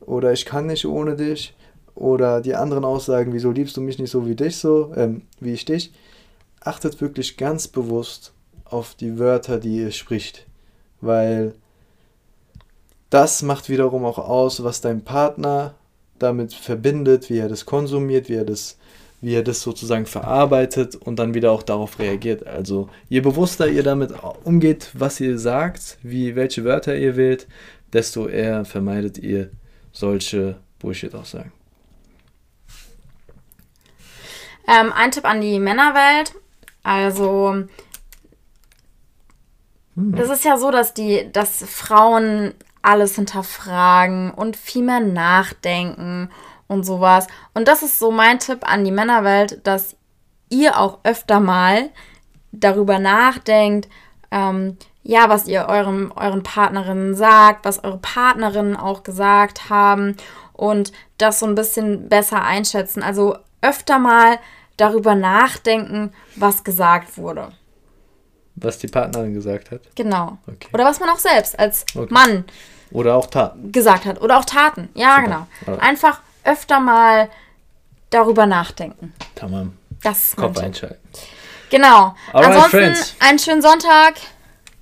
oder 0.00 0.32
ich 0.32 0.44
kann 0.44 0.66
nicht 0.66 0.84
ohne 0.84 1.16
dich 1.16 1.54
oder 1.94 2.42
die 2.42 2.54
anderen 2.54 2.84
Aussagen, 2.84 3.32
wieso 3.32 3.50
liebst 3.50 3.78
du 3.78 3.80
mich 3.80 3.98
nicht 3.98 4.10
so 4.10 4.26
wie 4.26 4.34
dich 4.34 4.58
so, 4.58 4.92
ähm, 4.94 5.22
wie 5.40 5.54
ich 5.54 5.64
dich, 5.64 5.94
achtet 6.60 7.00
wirklich 7.00 7.38
ganz 7.38 7.66
bewusst 7.66 8.34
auf 8.66 8.94
die 8.94 9.18
Wörter, 9.18 9.58
die 9.58 9.78
ihr 9.78 9.90
spricht, 9.90 10.46
weil 11.00 11.54
das 13.08 13.40
macht 13.40 13.70
wiederum 13.70 14.04
auch 14.04 14.18
aus, 14.18 14.64
was 14.64 14.82
dein 14.82 15.02
Partner 15.02 15.74
damit 16.18 16.52
verbindet, 16.52 17.30
wie 17.30 17.38
er 17.38 17.48
das 17.48 17.64
konsumiert, 17.64 18.28
wie 18.28 18.34
er 18.34 18.44
das, 18.44 18.76
wie 19.24 19.34
er 19.34 19.42
das 19.42 19.62
sozusagen 19.62 20.04
verarbeitet 20.04 20.96
und 20.96 21.18
dann 21.18 21.32
wieder 21.32 21.50
auch 21.50 21.62
darauf 21.62 21.98
reagiert. 21.98 22.46
Also 22.46 22.90
je 23.08 23.20
bewusster 23.20 23.66
ihr 23.66 23.82
damit 23.82 24.12
umgeht, 24.44 24.90
was 24.92 25.18
ihr 25.18 25.38
sagt, 25.38 25.96
wie 26.02 26.36
welche 26.36 26.64
Wörter 26.64 26.94
ihr 26.94 27.16
wählt, 27.16 27.46
desto 27.92 28.28
eher 28.28 28.66
vermeidet 28.66 29.16
ihr 29.16 29.50
solche 29.92 30.56
Bullshit-Aussagen. 30.78 31.52
Ähm, 34.68 34.92
ein 34.92 35.10
Tipp 35.10 35.24
an 35.24 35.40
die 35.40 35.58
Männerwelt. 35.58 36.34
Also, 36.82 37.64
hm. 39.94 40.16
das 40.16 40.28
ist 40.28 40.44
ja 40.44 40.58
so, 40.58 40.70
dass 40.70 40.92
die, 40.92 41.30
dass 41.32 41.64
Frauen 41.64 42.52
alles 42.82 43.14
hinterfragen 43.14 44.30
und 44.32 44.58
viel 44.58 44.82
mehr 44.82 45.00
nachdenken 45.00 46.28
und 46.74 46.84
sowas. 46.84 47.26
Und 47.54 47.68
das 47.68 47.82
ist 47.82 47.98
so 47.98 48.10
mein 48.10 48.38
Tipp 48.38 48.70
an 48.70 48.84
die 48.84 48.90
Männerwelt, 48.90 49.66
dass 49.66 49.96
ihr 50.50 50.78
auch 50.78 50.98
öfter 51.04 51.40
mal 51.40 51.90
darüber 52.52 52.98
nachdenkt, 52.98 53.88
ähm, 54.30 54.76
ja, 55.02 55.28
was 55.28 55.46
ihr 55.46 55.66
eurem, 55.68 56.12
euren 56.16 56.42
Partnerinnen 56.42 57.14
sagt, 57.14 57.64
was 57.64 57.84
eure 57.84 57.98
Partnerinnen 57.98 58.76
auch 58.76 59.02
gesagt 59.02 59.68
haben 59.68 60.16
und 60.52 60.92
das 61.18 61.40
so 61.40 61.46
ein 61.46 61.54
bisschen 61.54 62.08
besser 62.08 62.42
einschätzen. 62.42 63.02
Also 63.02 63.36
öfter 63.60 63.98
mal 63.98 64.38
darüber 64.76 65.14
nachdenken, 65.14 66.12
was 66.36 66.64
gesagt 66.64 67.18
wurde. 67.18 67.52
Was 68.56 68.78
die 68.78 68.86
Partnerin 68.86 69.34
gesagt 69.34 69.70
hat? 69.70 69.82
Genau. 69.94 70.38
Okay. 70.46 70.68
Oder 70.72 70.84
was 70.84 71.00
man 71.00 71.10
auch 71.10 71.18
selbst 71.18 71.58
als 71.58 71.84
okay. 71.94 72.12
Mann 72.12 72.44
oder 72.92 73.16
auch 73.16 73.26
Taten 73.26 73.72
gesagt 73.72 74.06
hat. 74.06 74.20
Oder 74.22 74.38
auch 74.38 74.44
Taten. 74.44 74.88
Ja, 74.94 75.16
Super. 75.16 75.46
genau. 75.66 75.78
Einfach 75.78 76.20
öfter 76.44 76.80
mal 76.80 77.28
darüber 78.10 78.46
nachdenken. 78.46 79.12
Tamam. 79.34 79.76
Das 80.02 80.28
ist 80.28 80.36
Kopf 80.36 80.58
einschalten. 80.58 81.00
Genau. 81.70 82.14
Alright, 82.32 82.50
Ansonsten 82.50 82.70
friends. 82.70 83.16
einen 83.20 83.38
schönen 83.38 83.62
Sonntag. 83.62 84.14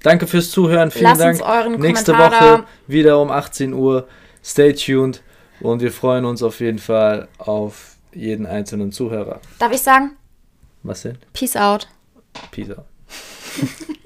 Danke 0.03 0.27
fürs 0.27 0.51
Zuhören. 0.51 0.91
Vielen 0.91 1.05
Lasst 1.05 1.21
Dank. 1.21 1.33
Uns 1.35 1.43
euren 1.43 1.81
Nächste 1.81 2.13
Kommentar 2.13 2.59
Woche 2.59 2.65
wieder 2.89 3.21
um 3.21 3.31
18 3.31 3.73
Uhr. 3.73 4.09
Stay 4.45 4.75
tuned. 4.75 5.23
Und 5.61 5.81
wir 5.81 5.93
freuen 5.93 6.25
uns 6.25 6.43
auf 6.43 6.59
jeden 6.61 6.81
Fall 6.81 7.29
auf 7.39 7.97
jeden 8.13 8.47
einzelnen 8.47 8.91
Zuhörer. 8.91 9.41
Darf 9.59 9.73
ich 9.73 9.81
sagen? 9.81 10.17
Was 10.83 11.03
denn? 11.03 11.19
Peace 11.33 11.57
out. 11.57 11.87
Peace 12.51 12.71
out. 12.71 12.85